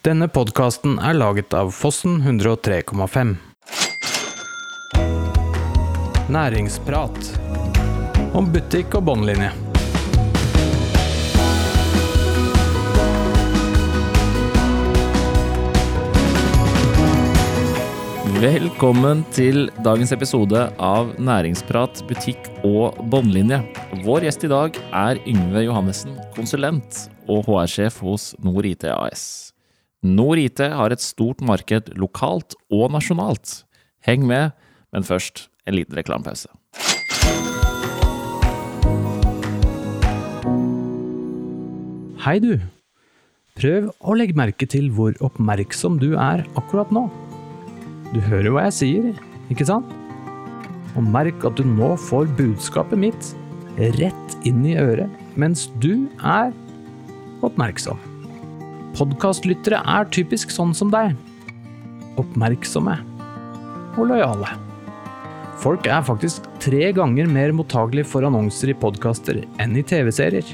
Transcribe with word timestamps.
Denne 0.00 0.30
podkasten 0.32 0.94
er 0.96 1.12
laget 1.12 1.52
av 1.52 1.74
Fossen 1.76 2.22
103,5. 2.24 3.34
Næringsprat 6.32 7.18
om 8.32 8.48
butikk 8.48 8.96
og 8.96 9.04
båndlinje. 9.10 9.50
Velkommen 18.40 19.20
til 19.36 19.68
dagens 19.84 20.16
episode 20.16 20.64
av 20.80 21.12
Næringsprat 21.20 22.00
butikk 22.08 22.48
og 22.64 22.96
båndlinje. 23.12 23.60
Vår 24.08 24.30
gjest 24.30 24.48
i 24.48 24.52
dag 24.56 24.80
er 25.04 25.20
Yngve 25.28 25.68
Johannessen, 25.68 26.16
konsulent 26.32 27.04
og 27.28 27.44
HR-sjef 27.52 28.00
hos 28.00 28.32
Nord 28.40 28.64
IT 28.72 28.88
AS. 28.96 29.49
Nord 30.00 30.40
IT 30.40 30.60
har 30.64 30.94
et 30.94 31.02
stort 31.04 31.42
marked 31.44 31.90
lokalt 32.00 32.54
og 32.72 32.86
nasjonalt. 32.94 33.66
Heng 34.00 34.24
med, 34.24 34.54
men 34.96 35.04
først 35.04 35.50
en 35.68 35.76
liten 35.76 35.92
reklamepause. 35.92 36.48
Hei, 42.24 42.38
du. 42.40 42.56
Prøv 43.60 43.90
å 44.00 44.16
legge 44.16 44.38
merke 44.40 44.64
til 44.64 44.88
hvor 44.96 45.12
oppmerksom 45.20 45.98
du 46.00 46.14
er 46.16 46.46
akkurat 46.56 46.88
nå. 46.96 47.04
Du 48.14 48.22
hører 48.24 48.54
hva 48.54 48.64
jeg 48.70 48.78
sier, 48.78 49.10
ikke 49.52 49.68
sant? 49.68 49.84
Og 50.96 51.04
merk 51.04 51.44
at 51.44 51.60
du 51.60 51.66
nå 51.68 51.92
får 52.08 52.32
budskapet 52.40 53.04
mitt 53.04 53.34
rett 54.00 54.48
inn 54.48 54.64
i 54.64 54.78
øret 54.80 55.12
mens 55.36 55.68
du 55.84 56.08
er 56.24 56.56
oppmerksom. 57.44 58.09
Podkastlyttere 58.98 59.78
er 59.86 60.08
typisk 60.10 60.50
sånn 60.54 60.72
som 60.76 60.90
deg. 60.92 61.14
Oppmerksomme 62.20 62.96
og 63.98 64.10
lojale. 64.10 64.50
Folk 65.60 65.86
er 65.86 66.02
faktisk 66.04 66.46
tre 66.62 66.88
ganger 66.96 67.28
mer 67.28 67.52
mottagelige 67.52 68.08
for 68.08 68.24
annonser 68.26 68.72
i 68.72 68.76
podkaster 68.80 69.42
enn 69.60 69.76
i 69.76 69.84
TV-serier. 69.86 70.46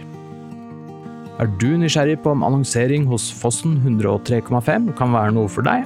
Er 1.37 1.51
du 1.61 1.69
nysgjerrig 1.79 2.19
på 2.25 2.33
om 2.33 2.45
annonsering 2.47 3.05
hos 3.11 3.29
Fossen 3.41 3.77
103,5 3.84 4.92
kan 4.98 5.12
være 5.14 5.34
noe 5.37 5.51
for 5.53 5.67
deg? 5.67 5.84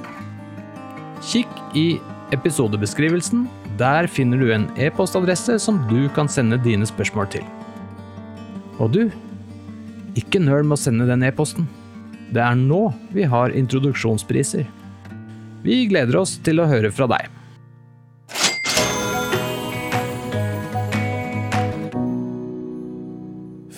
Kikk 1.21 1.51
i 1.77 1.87
episodebeskrivelsen. 2.35 3.45
Der 3.79 4.07
finner 4.11 4.39
du 4.39 4.51
en 4.55 4.69
e-postadresse 4.79 5.57
som 5.61 5.79
du 5.89 6.07
kan 6.15 6.31
sende 6.31 6.59
dine 6.63 6.87
spørsmål 6.87 7.29
til. 7.35 7.45
Og 8.79 8.95
du, 8.95 9.03
ikke 10.17 10.41
nøl 10.41 10.65
med 10.65 10.79
å 10.79 10.81
sende 10.81 11.07
den 11.07 11.23
e-posten. 11.27 11.67
Det 12.31 12.39
er 12.39 12.55
nå 12.55 12.85
vi 13.11 13.25
har 13.27 13.51
introduksjonspriser. 13.51 14.63
Vi 15.65 15.83
gleder 15.91 16.15
oss 16.21 16.37
til 16.45 16.63
å 16.63 16.67
høre 16.69 16.91
fra 16.95 17.09
deg. 17.11 17.27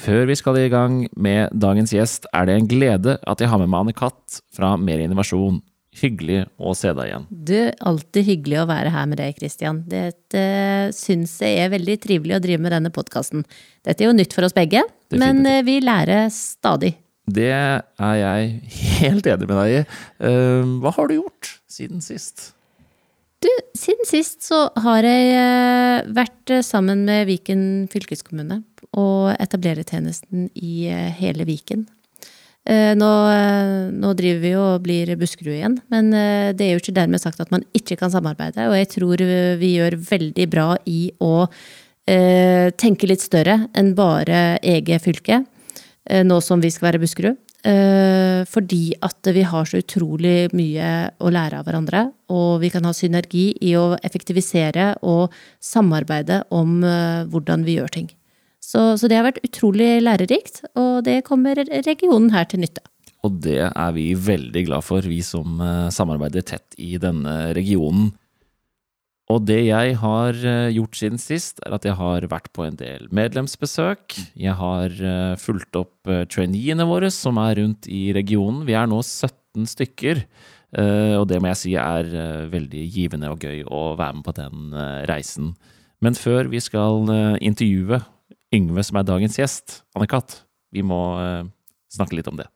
Før 0.03 0.25
vi 0.27 0.35
skal 0.37 0.59
i 0.59 0.69
gang 0.69 1.03
med 1.15 1.53
dagens 1.55 1.93
gjest, 1.95 2.27
er 2.35 2.45
det 2.45 2.57
en 2.59 2.69
glede 2.69 3.17
at 3.25 3.41
jeg 3.41 3.49
har 3.49 3.61
med 3.61 3.71
meg 3.71 3.85
Anne 3.85 3.97
Katt 3.97 4.41
fra 4.53 4.75
Mer 4.77 5.01
innovasjon. 5.01 5.61
Hyggelig 5.93 6.43
å 6.57 6.73
se 6.77 6.89
deg 6.97 7.09
igjen. 7.09 7.27
Du, 7.29 7.57
alltid 7.85 8.25
hyggelig 8.27 8.63
å 8.63 8.69
være 8.69 8.93
her 8.93 9.05
med 9.09 9.21
deg, 9.21 9.35
Kristian. 9.37 9.83
Dette 9.89 10.41
syns 10.97 11.37
jeg 11.41 11.61
er 11.61 11.73
veldig 11.73 11.99
trivelig 12.05 12.37
å 12.37 12.41
drive 12.43 12.65
med 12.65 12.73
denne 12.73 12.93
podkasten. 12.93 13.45
Dette 13.85 14.03
er 14.03 14.09
jo 14.09 14.17
nytt 14.17 14.33
for 14.33 14.45
oss 14.45 14.57
begge, 14.57 14.81
men 15.13 15.45
eh, 15.45 15.61
vi 15.65 15.77
lærer 15.85 16.27
stadig. 16.33 16.95
Det 17.23 17.51
er 17.53 18.15
jeg 18.19 18.49
helt 18.99 19.29
enig 19.31 19.47
med 19.47 19.55
deg 19.55 19.77
i. 19.77 19.79
Eh, 20.27 20.73
Hva 20.83 20.91
har 20.97 21.07
du 21.07 21.15
gjort 21.15 21.53
siden 21.71 22.03
sist? 22.03 22.51
Du, 23.43 23.49
siden 23.75 24.07
sist 24.07 24.43
så 24.45 24.65
har 24.83 25.07
jeg 25.07 25.33
eh, 25.35 26.11
vært 26.15 26.53
sammen 26.63 27.05
med 27.07 27.27
Viken 27.31 27.65
fylkeskommune 27.91 28.61
og 28.99 29.33
etablerertjenesten 29.39 30.49
i 30.59 30.87
hele 31.17 31.47
Viken. 31.47 31.87
Nå, 32.63 33.07
nå, 33.91 34.09
driver 34.15 34.37
vi 34.39 34.51
og 34.55 34.83
blir 34.85 35.09
Buskerud 35.19 35.51
igjen, 35.51 35.73
men 35.91 36.13
det 36.55 36.63
er 36.63 36.69
jo 36.71 36.79
ikke 36.79 36.93
dermed 36.95 37.19
sagt 37.19 37.41
at 37.43 37.49
man 37.51 37.65
ikke 37.75 37.97
kan 37.99 38.13
samarbeide. 38.13 38.69
Og 38.69 38.77
jeg 38.77 38.87
tror 38.93 39.23
vi 39.59 39.71
gjør 39.73 39.97
veldig 39.99 40.45
bra 40.53 40.69
i 40.87 41.09
å 41.19 41.33
eh, 42.09 42.69
tenke 42.79 43.07
litt 43.09 43.23
større 43.23 43.67
enn 43.77 43.93
bare 43.97 44.59
eget 44.63 45.03
fylke, 45.03 45.41
eh, 45.43 45.52
nå 46.03 46.39
som 46.43 46.59
vi 46.63 46.71
skal 46.73 46.89
være 46.89 46.99
Buskerud. 47.03 47.37
Eh, 47.63 48.41
fordi 48.51 48.91
at 48.99 49.29
vi 49.31 49.43
har 49.47 49.67
så 49.69 49.79
utrolig 49.79 50.49
mye 50.51 50.87
å 51.23 51.29
lære 51.31 51.61
av 51.61 51.67
hverandre, 51.67 52.01
og 52.27 52.59
vi 52.59 52.71
kan 52.73 52.83
ha 52.83 52.91
synergi 52.95 53.53
i 53.63 53.71
å 53.79 53.93
effektivisere 54.03 54.89
og 55.07 55.31
samarbeide 55.63 56.41
om 56.51 56.81
hvordan 57.31 57.63
vi 57.63 57.77
gjør 57.77 57.93
ting. 57.95 58.09
Så, 58.59 58.97
så, 58.99 59.07
det 59.07 59.15
har 59.19 59.27
vært 59.29 59.43
utrolig 59.47 60.01
lærerikt, 60.03 60.63
og 60.79 61.05
det 61.07 61.21
kommer 61.27 61.59
regionen 61.85 62.33
her 62.35 62.49
til 62.51 62.63
nytte. 62.63 62.83
Og 63.23 63.39
det 63.45 63.61
er 63.69 63.95
vi 63.95 64.09
veldig 64.19 64.65
glad 64.67 64.83
for, 64.83 65.05
vi 65.07 65.21
som 65.23 65.61
samarbeider 65.93 66.43
tett 66.43 66.75
i 66.75 66.97
denne 66.99 67.53
regionen. 67.55 68.11
Og 69.31 69.45
det 69.47 69.61
jeg 69.69 69.95
har 70.01 70.35
gjort 70.75 70.97
siden 70.99 71.21
sist, 71.21 71.61
er 71.63 71.77
at 71.77 71.85
jeg 71.87 71.95
har 71.95 72.25
vært 72.27 72.49
på 72.51 72.65
en 72.67 72.75
del 72.75 73.07
medlemsbesøk. 73.15 74.17
Jeg 74.35 74.55
har 74.59 74.97
fulgt 75.39 75.79
opp 75.79 76.11
traineene 76.33 76.83
våre 76.89 77.07
som 77.13 77.39
er 77.39 77.55
rundt 77.61 77.87
i 77.87 78.11
regionen. 78.15 78.65
Vi 78.67 78.75
er 78.75 78.89
nå 78.91 78.99
17 78.99 79.69
stykker. 79.71 80.25
Og 80.73 81.27
det 81.29 81.39
må 81.39 81.53
jeg 81.53 81.61
si 81.61 81.75
er 81.79 82.09
veldig 82.51 82.83
givende 82.91 83.31
og 83.31 83.47
gøy 83.47 83.63
å 83.63 83.93
være 83.95 84.19
med 84.19 84.27
på 84.27 84.35
den 84.41 84.75
reisen. 85.07 85.53
Men 86.03 86.19
før 86.19 86.51
vi 86.51 86.59
skal 86.59 87.07
intervjue 87.39 88.01
Yngve, 88.53 88.83
som 88.85 88.99
er 88.99 89.07
dagens 89.07 89.39
gjest, 89.39 89.79
Anne-Kat., 89.95 90.41
vi 90.73 90.83
må 90.83 90.99
snakke 91.93 92.19
litt 92.19 92.27
om 92.27 92.37
det. 92.41 92.49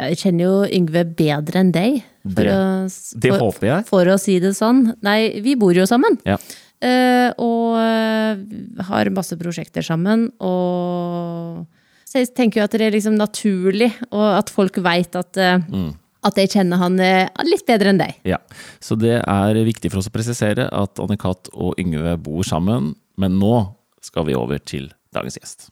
Jeg 0.00 0.16
kjenner 0.18 0.44
jo 0.48 0.54
Yngve 0.74 1.04
bedre 1.14 1.60
enn 1.62 1.70
deg, 1.74 2.00
for, 2.24 2.42
Det, 2.42 2.50
å, 2.50 3.20
det 3.22 3.30
for, 3.30 3.42
håper 3.44 3.68
jeg. 3.68 3.84
for 3.86 4.10
å 4.10 4.16
si 4.18 4.38
det 4.42 4.54
sånn. 4.58 4.88
Nei, 5.06 5.40
vi 5.44 5.54
bor 5.60 5.76
jo 5.76 5.84
sammen. 5.86 6.16
Ja. 6.26 6.38
Uh, 6.84 7.30
og 7.40 7.76
eh, 7.80 8.40
har 8.88 9.08
masse 9.14 9.36
prosjekter 9.40 9.84
sammen, 9.86 10.26
og 10.42 11.62
så 12.04 12.20
jeg 12.20 12.32
tenker 12.36 12.60
jo 12.60 12.64
at 12.66 12.74
det 12.76 12.88
er 12.88 12.92
liksom 12.96 13.14
naturlig, 13.16 13.88
og 14.10 14.24
at 14.40 14.50
folk 14.52 14.76
veit 14.84 15.14
at, 15.16 15.38
uh, 15.40 15.62
Mm. 15.70 15.94
at 16.26 16.36
jeg 16.42 16.50
kjenner 16.56 16.78
han 16.82 16.98
litt 17.46 17.64
bedre 17.68 17.90
enn 17.94 17.98
deg. 18.02 18.18
Ja, 18.28 18.38
Så 18.80 18.98
det 18.98 19.22
er 19.22 19.54
viktig 19.64 19.90
for 19.92 20.02
oss 20.02 20.08
å 20.10 20.14
presisere 20.14 20.68
at 20.72 20.98
Anne-Kat. 20.98 21.48
og 21.54 21.78
Yngve 21.78 22.16
bor 22.20 22.42
sammen, 22.44 22.94
men 23.16 23.38
nå 23.38 23.74
skal 24.02 24.24
vi 24.26 24.34
over 24.34 24.58
til 24.58 24.90
dagens 25.14 25.38
gjest. 25.38 25.70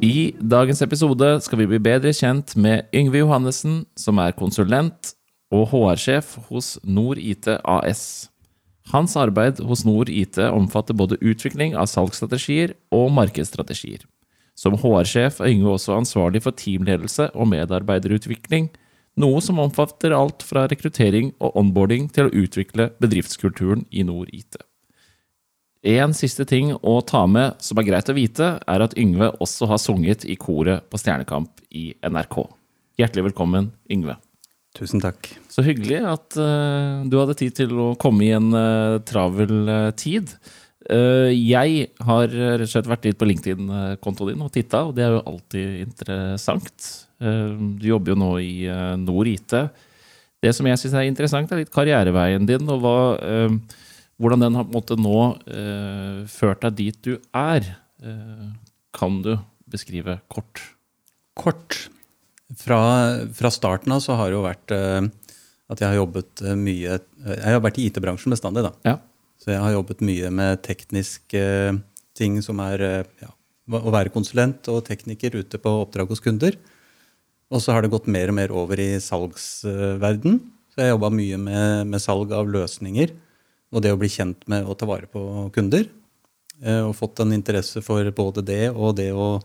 I 0.00 0.32
dagens 0.40 0.80
episode 0.80 1.26
skal 1.44 1.60
vi 1.60 1.66
bli 1.68 1.78
bedre 1.84 2.08
kjent 2.16 2.54
med 2.56 2.86
Yngve 2.96 3.20
Johannessen, 3.20 3.82
som 4.00 4.16
er 4.22 4.32
konsulent 4.32 5.10
og 5.52 5.66
HR-sjef 5.74 6.38
hos 6.48 6.78
Nord 6.88 7.20
IT 7.20 7.50
AS. 7.68 8.30
Hans 8.94 9.12
arbeid 9.20 9.60
hos 9.60 9.84
Nord 9.84 10.08
IT 10.08 10.38
omfatter 10.40 10.96
både 10.96 11.18
utvikling 11.20 11.76
av 11.76 11.90
salgsstrategier 11.92 12.72
og 12.96 13.12
markedsstrategier. 13.18 14.06
Som 14.56 14.78
HR-sjef 14.80 15.42
er 15.44 15.52
Yngve 15.52 15.76
også 15.76 15.98
ansvarlig 15.98 16.46
for 16.46 16.56
teamledelse 16.56 17.28
og 17.34 17.52
medarbeiderutvikling, 17.52 18.70
noe 19.20 19.44
som 19.44 19.60
omfatter 19.60 20.16
alt 20.16 20.40
fra 20.48 20.64
rekruttering 20.72 21.34
og 21.44 21.60
onboarding 21.60 22.08
til 22.08 22.30
å 22.30 22.34
utvikle 22.46 22.88
bedriftskulturen 23.04 23.84
i 23.92 24.08
Nord 24.08 24.32
IT. 24.32 24.62
En 25.80 26.12
siste 26.12 26.44
ting 26.44 26.74
å 26.76 26.98
ta 27.08 27.22
med 27.24 27.56
som 27.64 27.78
er 27.80 27.86
greit 27.86 28.10
å 28.12 28.14
vite, 28.16 28.48
er 28.60 28.82
at 28.84 28.92
Yngve 29.00 29.30
også 29.40 29.64
har 29.70 29.80
sunget 29.80 30.26
i 30.28 30.36
koret 30.36 30.84
på 30.92 31.00
Stjernekamp 31.00 31.62
i 31.72 31.94
NRK. 32.04 32.42
Hjertelig 33.00 33.30
velkommen, 33.30 33.70
Yngve. 33.88 34.18
Tusen 34.76 35.00
takk. 35.00 35.30
Så 35.48 35.64
hyggelig 35.64 36.02
at 36.04 36.36
uh, 36.36 37.00
du 37.08 37.16
hadde 37.16 37.38
tid 37.40 37.56
til 37.62 37.72
å 37.80 37.88
komme 38.00 38.28
i 38.28 38.32
en 38.36 38.52
uh, 38.52 39.00
travel 39.08 39.56
uh, 39.70 39.88
tid. 39.96 40.36
Jeg 40.90 41.82
har 42.02 42.32
rett 42.32 42.64
og 42.64 42.70
slett 42.72 42.88
vært 42.88 43.04
litt 43.06 43.18
på 43.20 43.26
LinkedIn-kontoen 43.28 44.32
din 44.32 44.40
og 44.42 44.48
titta, 44.50 44.80
og 44.88 44.94
det 44.96 45.04
er 45.04 45.12
jo 45.12 45.20
alltid 45.28 45.82
interessant. 45.84 46.86
Du 47.20 47.84
jobber 47.86 48.10
jo 48.10 48.16
nå 48.18 48.30
i 48.42 48.54
uh, 48.66 48.96
Nord 48.98 49.28
IT. 49.30 49.54
Det 50.42 50.50
som 50.56 50.66
jeg 50.66 50.80
syns 50.80 50.96
er 50.96 51.06
interessant, 51.06 51.52
er 51.52 51.62
litt 51.62 51.70
karriereveien 51.70 52.48
din, 52.48 52.66
og 52.72 52.82
hva, 52.82 52.96
hvordan 54.20 54.44
den 54.44 54.58
har 54.58 54.66
på 54.66 54.74
en 54.74 54.78
måte 54.78 54.98
nå 55.00 55.20
eh, 55.48 56.18
ført 56.28 56.64
deg 56.66 56.76
dit 56.78 56.98
du 57.06 57.14
er. 57.36 57.64
Eh, 58.04 58.50
kan 58.96 59.20
du 59.24 59.32
beskrive 59.70 60.18
kort? 60.32 60.62
Kort. 61.38 61.86
Fra, 62.58 62.80
fra 63.36 63.50
starten 63.54 63.94
av 63.94 64.02
så 64.02 64.16
har 64.18 64.28
det 64.28 64.36
jo 64.36 64.44
vært 64.44 64.74
eh, 64.74 65.06
at 65.70 65.82
jeg 65.82 65.86
har 65.92 66.00
jobbet 66.00 66.42
eh, 66.42 66.58
mye 66.58 66.98
Jeg 66.98 67.46
har 67.46 67.62
vært 67.62 67.78
i 67.78 67.86
IT-bransjen 67.88 68.34
bestandig, 68.34 68.64
da. 68.66 68.74
Ja. 68.86 68.96
Så 69.40 69.54
jeg 69.54 69.62
har 69.62 69.72
jobbet 69.72 70.02
mye 70.04 70.32
med 70.34 70.60
tekniske 70.66 71.44
ting 72.18 72.40
som 72.44 72.60
er 72.64 72.84
eh, 72.84 73.12
ja, 73.22 73.30
å 73.78 73.94
være 73.94 74.12
konsulent 74.12 74.68
og 74.72 74.82
tekniker 74.88 75.38
ute 75.38 75.60
på 75.62 75.74
oppdrag 75.84 76.10
hos 76.12 76.22
kunder. 76.24 76.58
Og 77.50 77.62
så 77.62 77.74
har 77.74 77.82
det 77.82 77.92
gått 77.94 78.10
mer 78.10 78.30
og 78.30 78.36
mer 78.36 78.52
over 78.54 78.80
i 78.82 78.92
salgsverden. 79.02 80.38
Så 80.70 80.82
jeg 80.82 80.92
jobba 80.92 81.10
mye 81.14 81.38
med, 81.40 81.88
med, 81.90 82.02
salg 82.02 82.34
av 82.34 82.50
løsninger 82.50 83.14
og 83.70 83.84
det 83.84 83.92
å 83.94 83.98
bli 84.00 84.10
kjent 84.10 84.46
med 84.50 84.66
å 84.66 84.74
ta 84.78 84.88
vare 84.88 85.08
på 85.10 85.48
kunder. 85.54 85.86
Eh, 86.60 86.82
og 86.84 86.96
fått 86.98 87.22
en 87.22 87.32
interesse 87.32 87.82
for 87.84 88.04
både 88.16 88.44
det 88.44 88.64
og 88.70 88.96
det 88.98 89.10
å 89.14 89.38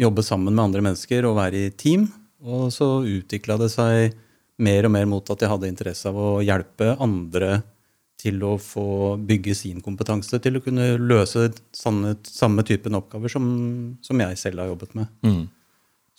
jobbe 0.00 0.24
sammen 0.24 0.54
med 0.54 0.64
andre 0.64 0.84
mennesker 0.84 1.28
og 1.28 1.38
være 1.38 1.66
i 1.66 1.74
team. 1.76 2.08
Og 2.40 2.70
så 2.74 3.02
utvikla 3.04 3.58
det 3.60 3.68
seg 3.72 4.16
mer 4.60 4.88
og 4.88 4.94
mer 4.94 5.06
mot 5.08 5.30
at 5.32 5.42
jeg 5.42 5.50
hadde 5.52 5.70
interesse 5.70 6.08
av 6.08 6.16
å 6.16 6.30
hjelpe 6.44 6.94
andre 7.00 7.60
til 8.20 8.42
å 8.44 8.56
få 8.60 9.16
bygge 9.24 9.54
sin 9.56 9.80
kompetanse 9.84 10.40
til 10.44 10.58
å 10.58 10.62
kunne 10.64 10.92
løse 11.00 11.46
samme, 11.76 12.14
samme 12.28 12.64
typen 12.68 12.98
oppgaver 12.98 13.32
som, 13.32 13.46
som, 14.04 14.20
jeg 14.20 14.40
selv 14.40 14.60
har 14.60 14.72
jobbet 14.72 14.96
med. 14.98 15.12
Mm. 15.24 15.46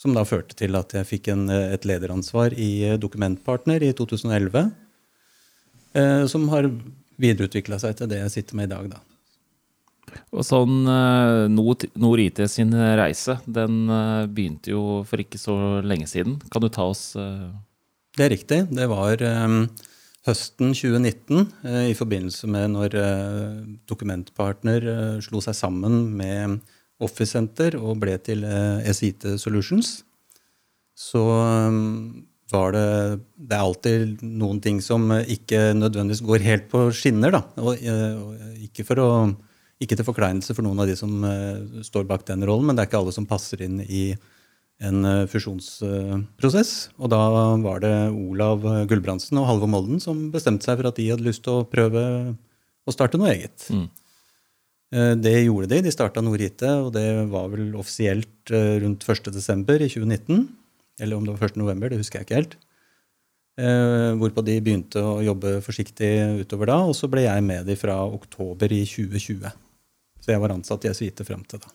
Som 0.01 0.15
da 0.17 0.23
førte 0.25 0.57
til 0.57 0.77
at 0.79 0.95
jeg 0.97 1.09
fikk 1.09 1.29
en, 1.33 1.45
et 1.51 1.85
lederansvar 1.85 2.55
i 2.57 2.97
Dokumentpartner 3.01 3.85
i 3.85 3.91
2011. 3.97 4.71
Eh, 5.93 6.23
som 6.31 6.47
har 6.49 6.71
videreutvikla 7.21 7.79
seg 7.81 7.97
til 7.97 8.09
det 8.11 8.23
jeg 8.23 8.35
sitter 8.39 8.59
med 8.59 8.69
i 8.69 8.73
dag. 8.75 8.91
da. 8.95 9.01
Og 10.35 10.45
sånn 10.47 10.87
eh, 10.89 11.45
Nord, 11.51 11.85
IT 12.23 12.41
sin 12.51 12.73
reise, 12.73 13.37
den 13.45 13.85
eh, 13.91 14.25
begynte 14.31 14.73
jo 14.73 14.83
for 15.07 15.21
ikke 15.23 15.39
så 15.39 15.55
lenge 15.85 16.09
siden. 16.09 16.39
Kan 16.51 16.63
du 16.63 16.71
ta 16.71 16.87
oss 16.91 17.11
uh... 17.19 17.51
Det 18.17 18.25
er 18.25 18.33
riktig. 18.33 18.59
Det 18.75 18.87
var 18.91 19.21
um, 19.23 19.61
høsten 20.27 20.73
2019, 20.75 21.45
uh, 21.63 21.85
i 21.87 21.95
forbindelse 21.95 22.49
med 22.51 22.73
når 22.73 22.97
uh, 22.99 23.61
Dokumentpartner 23.87 24.87
slo 25.23 25.39
seg 25.43 25.55
sammen 25.55 26.09
med 26.19 26.59
Office 27.01 27.31
Center 27.31 27.77
og 27.79 28.01
ble 28.03 28.17
til 28.21 28.43
SIT 28.91 29.23
Solutions. 29.41 30.01
Så 30.93 31.23
um, 31.23 32.27
var 32.53 32.75
det 32.75 32.87
Det 33.35 33.55
er 33.55 33.61
alltid 33.63 34.21
noen 34.23 34.59
ting 34.63 34.81
som 34.83 35.09
ikke 35.11 35.71
nødvendigvis 35.77 36.23
går 36.25 36.45
helt 36.45 36.67
på 36.71 36.89
skinner, 36.95 37.33
da. 37.33 37.41
Og, 37.61 37.79
og 37.79 38.61
ikke 38.67 38.85
for 38.87 39.01
å 39.01 39.09
ikke 39.81 39.97
til 39.97 40.05
forkleinelse 40.05 40.53
for 40.53 40.65
noen 40.65 40.83
av 40.83 40.89
de 40.89 40.95
som 40.97 41.23
uh, 41.25 41.81
står 41.81 42.05
bak 42.09 42.25
den 42.27 42.45
rollen, 42.45 42.67
men 42.69 42.77
det 42.77 42.83
er 42.83 42.91
ikke 42.91 42.99
alle 43.01 43.15
som 43.15 43.25
passer 43.29 43.63
inn 43.65 43.79
i 43.81 44.11
en 44.81 45.07
uh, 45.07 45.29
fusjonsprosess. 45.29 46.73
Uh, 46.91 46.99
og 47.01 47.13
da 47.13 47.21
var 47.63 47.81
det 47.81 47.95
Olav 48.13 48.65
Gulbrandsen 48.89 49.39
og 49.41 49.47
Halvor 49.49 49.71
Molden 49.73 50.01
som 50.03 50.27
bestemte 50.33 50.67
seg 50.67 50.77
for 50.77 50.91
at 50.91 51.01
de 51.01 51.09
hadde 51.09 51.25
lyst 51.25 51.45
til 51.47 51.61
å 51.61 51.65
prøve 51.69 52.03
å 52.85 52.93
starte 52.93 53.17
noe 53.17 53.33
eget. 53.33 53.65
Mm. 53.73 53.87
Eh, 54.91 55.13
det 55.21 55.35
gjorde 55.45 55.69
de. 55.71 55.81
De 55.85 55.93
starta 55.93 56.23
Nordite, 56.23 56.71
og 56.81 56.89
det 56.95 57.05
var 57.31 57.51
vel 57.53 57.69
offisielt 57.79 58.51
rundt 58.51 59.05
1.12. 59.07 59.61
i 59.85 59.89
2019. 59.93 60.41
Eller 61.01 61.17
om 61.17 61.25
det 61.25 61.33
var 61.33 61.49
1.11., 61.49 61.89
det 61.89 61.99
husker 61.99 62.21
jeg 62.21 62.29
ikke 62.29 62.39
helt. 62.39 62.59
Hvorpå 64.21 64.41
de 64.47 64.53
begynte 64.63 65.01
å 65.03 65.19
jobbe 65.21 65.57
forsiktig 65.61 66.07
utover 66.39 66.69
da, 66.71 66.77
og 66.87 66.95
så 66.97 67.09
ble 67.11 67.25
jeg 67.25 67.43
med 67.45 67.67
de 67.67 67.75
fra 67.77 67.97
oktober 68.07 68.71
i 68.73 68.79
2020. 68.87 69.51
Så 70.21 70.31
jeg 70.31 70.41
var 70.41 70.53
ansatt 70.55 70.87
i 70.87 70.93
Svite 70.95 71.25
frem 71.27 71.43
til 71.49 71.61
da. 71.61 71.73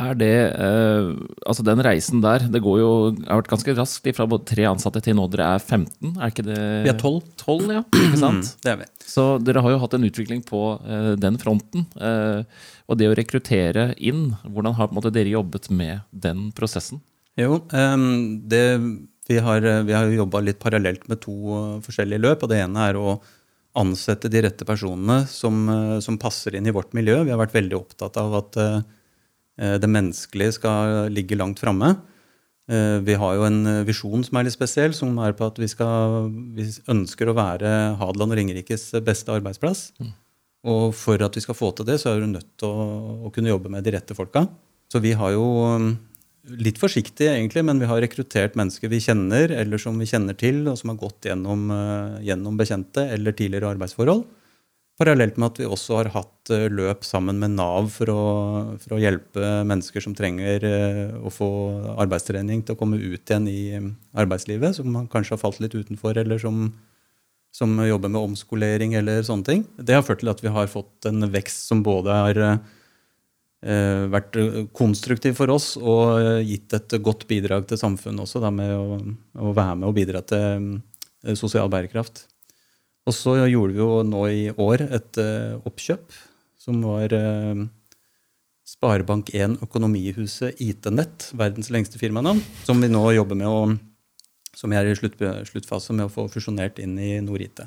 Er 0.00 0.14
det 0.16 0.36
eh, 0.56 1.08
Altså, 1.44 1.64
den 1.66 1.82
reisen 1.84 2.22
der, 2.24 2.46
det 2.48 2.62
går 2.64 2.78
jo 2.80 2.92
har 3.26 3.42
vært 3.42 3.50
ganske 3.52 3.74
raskt 3.76 4.08
fra 4.16 4.26
både 4.30 4.48
tre 4.48 4.64
ansatte 4.70 5.02
til 5.04 5.18
nå 5.18 5.26
dere 5.32 5.50
er 5.58 5.60
15, 5.60 6.14
er 6.16 6.32
ikke 6.32 6.46
det? 6.46 6.60
Vi 6.86 6.92
er 6.94 6.96
12. 6.96 7.18
12 7.42 7.74
ja, 7.76 7.82
ikke 8.06 8.22
sant? 8.22 8.54
det 8.64 8.72
er 8.72 8.80
vi. 8.80 8.88
Så 9.04 9.26
dere 9.44 9.64
har 9.64 9.74
jo 9.74 9.82
hatt 9.82 9.96
en 9.98 10.08
utvikling 10.08 10.40
på 10.48 10.62
eh, 10.80 11.12
den 11.20 11.36
fronten. 11.42 11.84
Eh, 12.00 12.64
og 12.88 13.00
det 13.00 13.10
å 13.10 13.16
rekruttere 13.18 13.90
inn, 14.00 14.30
hvordan 14.46 14.78
har 14.78 14.88
på 14.88 14.96
en 14.96 15.00
måte, 15.02 15.12
dere 15.12 15.34
jobbet 15.34 15.68
med 15.74 16.06
den 16.24 16.48
prosessen? 16.56 17.02
Jo, 17.40 17.62
um, 17.72 18.08
det, 18.48 18.64
vi 19.28 19.38
har, 19.40 19.64
jo 19.64 19.96
har 19.96 20.10
jobba 20.12 20.42
litt 20.44 20.60
parallelt 20.60 21.06
med 21.08 21.22
to 21.24 21.34
forskjellige 21.84 22.20
løp. 22.20 22.44
og 22.44 22.52
Det 22.52 22.60
ene 22.60 22.88
er 22.90 22.98
å 23.00 23.16
ansette 23.80 24.28
de 24.28 24.42
rette 24.44 24.66
personene 24.68 25.22
som, 25.30 25.62
eh, 25.72 25.98
som, 26.04 26.18
passer 26.20 26.58
inn 26.58 26.66
i 26.68 26.74
vårt 26.76 26.92
miljø. 26.92 27.22
Vi 27.24 27.32
har 27.32 27.40
vært 27.40 27.56
veldig 27.56 27.78
opptatt 27.78 28.18
av 28.20 28.34
at 28.42 28.58
det 29.62 29.88
menneskelige 29.88 30.56
skal 30.56 31.12
ligge 31.12 31.36
langt 31.36 31.60
framme. 31.60 31.90
Vi 32.66 33.14
har 33.20 33.34
jo 33.36 33.44
en 33.44 33.84
visjon 33.84 34.24
som 34.24 34.38
er 34.38 34.46
litt 34.46 34.54
spesiell, 34.54 34.94
som 34.96 35.12
er 35.20 35.34
på 35.36 35.44
at 35.44 35.58
vi, 35.60 35.68
skal, 35.68 36.30
vi 36.56 36.64
ønsker 36.90 37.28
å 37.28 37.34
være 37.36 37.72
Hadeland 38.00 38.32
og 38.32 38.38
Ringerikes 38.40 38.88
beste 39.04 39.34
arbeidsplass. 39.34 39.90
Mm. 40.00 40.12
Og 40.72 40.94
for 40.94 41.22
at 41.26 41.36
vi 41.36 41.42
skal 41.42 41.58
få 41.58 41.72
til 41.74 41.88
det, 41.88 41.98
så 42.00 42.12
er 42.12 42.22
du 42.22 42.30
nødt 42.30 42.48
til 42.60 42.70
å, 42.70 42.86
å 43.26 43.32
kunne 43.34 43.50
jobbe 43.50 43.70
med 43.72 43.84
de 43.84 43.96
rette 43.96 44.16
folka. 44.16 44.44
Så 44.92 45.00
vi 45.02 45.14
har 45.18 45.34
jo 45.34 45.44
um, 45.74 45.92
litt 46.42 46.78
forsiktig, 46.80 47.28
egentlig, 47.30 47.62
men 47.64 47.80
vi 47.80 47.88
har 47.88 48.00
rekruttert 48.02 48.56
mennesker 48.58 48.90
vi 48.90 49.00
kjenner, 49.02 49.52
eller 49.62 49.80
som 49.80 49.98
vi 49.98 50.08
kjenner 50.10 50.36
til, 50.38 50.64
og 50.68 50.78
som 50.78 50.92
har 50.92 51.00
gått 51.00 51.28
gjennom, 51.30 51.68
uh, 51.70 52.22
gjennom 52.24 52.56
bekjente 52.58 53.04
eller 53.14 53.36
tidligere 53.36 53.70
arbeidsforhold. 53.76 54.24
Parallelt 55.00 55.38
med 55.40 55.48
at 55.48 55.60
vi 55.62 55.68
også 55.70 56.00
har 56.00 56.10
hatt 56.16 56.52
uh, 56.52 56.66
løp 56.72 57.06
sammen 57.06 57.38
med 57.42 57.54
Nav 57.54 57.92
for 57.94 58.10
å, 58.10 58.24
for 58.82 58.96
å 58.96 59.00
hjelpe 59.02 59.54
mennesker 59.68 60.04
som 60.04 60.16
trenger 60.18 60.66
uh, 60.66 61.22
å 61.22 61.32
få 61.32 61.50
arbeidstrening 62.02 62.66
til 62.66 62.74
å 62.76 62.80
komme 62.80 62.98
ut 62.98 63.22
igjen 63.22 63.48
i 63.50 63.62
arbeidslivet, 64.10 64.80
som 64.80 65.04
kanskje 65.12 65.36
har 65.36 65.44
falt 65.44 65.62
litt 65.62 65.78
utenfor, 65.78 66.18
eller 66.18 66.42
som, 66.42 66.66
som 67.54 67.78
jobber 67.86 68.10
med 68.10 68.32
omskolering 68.32 68.98
eller 68.98 69.22
sånne 69.26 69.46
ting. 69.46 69.66
Det 69.78 69.94
har 69.94 70.06
ført 70.06 70.24
til 70.24 70.34
at 70.34 70.42
vi 70.42 70.52
har 70.52 70.70
fått 70.74 71.06
en 71.10 71.30
vekst 71.30 71.70
som 71.70 71.86
både 71.86 72.22
er 72.32 72.46
Eh, 72.46 72.62
vært 73.62 74.36
eh, 74.40 74.64
konstruktiv 74.74 75.36
for 75.38 75.52
oss 75.54 75.76
og 75.78 76.18
eh, 76.18 76.40
gitt 76.48 76.74
et 76.74 76.96
godt 77.02 77.28
bidrag 77.30 77.68
til 77.70 77.78
samfunnet 77.78 78.24
også, 78.24 78.42
da, 78.42 78.50
med 78.54 78.72
å, 78.74 78.98
å, 79.38 79.52
være 79.54 79.76
med 79.78 79.88
og 79.90 79.94
bidra 79.96 80.22
til 80.26 80.82
sosial 81.38 81.70
bærekraft. 81.70 82.24
Og 83.06 83.14
så 83.14 83.36
gjorde 83.50 83.74
vi 83.74 83.82
jo 83.82 84.02
nå 84.06 84.24
i 84.30 84.42
år 84.50 84.84
et 84.86 85.18
oppkjøp 85.66 86.14
som 86.58 86.78
var 86.86 87.10
Sparebank1 88.72 89.56
Økonomihuset 89.66 90.60
IT-nett, 90.62 91.32
verdens 91.34 91.70
lengste 91.74 91.98
firmanavn, 91.98 92.38
som 92.62 92.78
vi 92.82 92.90
nå 92.90 93.02
jobber 93.14 93.38
med 93.38 93.50
å 93.50 93.64
som 94.54 94.70
jeg 94.74 94.84
er 94.84 94.90
i 94.90 94.98
slutt, 94.98 95.18
sluttfase 95.48 95.94
med 95.96 96.06
å 96.06 96.12
få 96.12 96.28
fusjonert 96.30 96.78
inn 96.82 96.94
i 97.00 97.16
Nord-IT. 97.24 97.64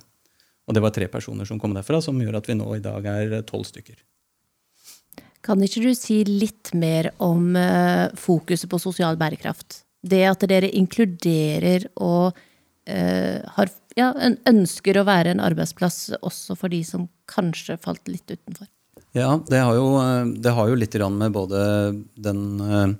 Og 0.65 0.75
det 0.75 0.83
var 0.83 0.93
tre 0.95 1.07
personer 1.11 1.47
som 1.49 1.59
kom 1.61 1.73
derfra, 1.75 1.99
som 2.01 2.19
gjør 2.21 2.39
at 2.39 2.49
vi 2.49 2.57
nå 2.57 2.67
i 2.77 2.83
dag 2.83 3.07
er 3.09 3.39
tolv 3.47 3.67
stykker. 3.67 3.97
Kan 5.45 5.61
ikke 5.61 5.83
du 5.83 5.91
si 5.93 6.23
litt 6.25 6.73
mer 6.73 7.11
om 7.21 7.53
uh, 7.53 8.09
fokuset 8.17 8.69
på 8.71 8.81
sosial 8.81 9.19
bærekraft? 9.19 9.83
Det 10.05 10.23
at 10.29 10.45
dere 10.49 10.69
inkluderer 10.77 11.87
og 11.95 12.37
eh, 12.85 13.41
har, 13.55 13.71
ja, 13.97 14.11
ønsker 14.45 14.99
å 14.99 15.05
være 15.07 15.33
en 15.33 15.41
arbeidsplass 15.41 16.13
også 16.19 16.53
for 16.59 16.69
de 16.69 16.83
som 16.85 17.07
kanskje 17.31 17.79
falt 17.81 18.05
litt 18.11 18.29
utenfor? 18.29 18.69
Ja, 19.17 19.31
det 19.49 19.63
har 19.63 19.77
jo, 19.77 19.87
eh, 20.01 20.31
det 20.45 20.53
har 20.53 20.69
jo 20.69 20.77
litt 20.77 20.97
med 21.09 21.33
både 21.33 21.59
den 22.13 22.43
uh, 22.61 22.93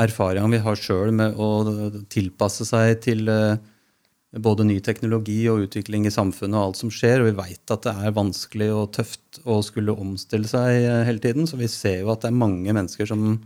erfaringa 0.00 0.50
vi 0.52 0.62
har 0.62 0.78
sjøl 0.78 1.10
med 1.16 1.34
å 1.40 1.50
tilpasse 2.12 2.66
seg 2.68 3.00
til 3.02 3.26
uh, 3.26 3.56
både 4.42 4.66
ny 4.66 4.78
teknologi 4.82 5.38
og 5.50 5.68
utvikling 5.68 6.08
i 6.08 6.12
samfunnet 6.12 6.58
og 6.58 6.68
alt 6.68 6.80
som 6.80 6.92
skjer. 6.92 7.22
Og 7.22 7.30
vi 7.30 7.38
veit 7.38 7.74
at 7.74 7.86
det 7.86 7.94
er 7.94 8.16
vanskelig 8.16 8.70
og 8.74 8.92
tøft 8.96 9.40
å 9.46 9.60
skulle 9.66 9.94
omstille 9.94 10.48
seg 10.50 10.78
eh, 10.82 11.02
hele 11.08 11.22
tiden. 11.22 11.48
Så 11.50 11.58
vi 11.60 11.70
ser 11.70 12.02
jo 12.02 12.12
at 12.14 12.24
det 12.24 12.32
er 12.32 12.40
mange 12.40 12.74
mennesker 12.74 13.08
som, 13.10 13.36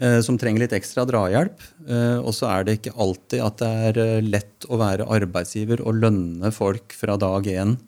eh, 0.00 0.18
som 0.24 0.38
trenger 0.40 0.64
litt 0.64 0.76
ekstra 0.76 1.06
drahjelp. 1.08 1.62
Eh, 1.86 2.18
og 2.18 2.32
så 2.36 2.50
er 2.50 2.66
det 2.66 2.78
ikke 2.78 2.96
alltid 2.98 3.44
at 3.44 3.62
det 3.62 3.72
er 3.90 4.26
lett 4.26 4.68
å 4.68 4.80
være 4.80 5.08
arbeidsgiver 5.18 5.84
og 5.84 6.00
lønne 6.02 6.54
folk 6.54 6.96
fra 6.96 7.18
dag 7.20 7.46
én 7.54 7.78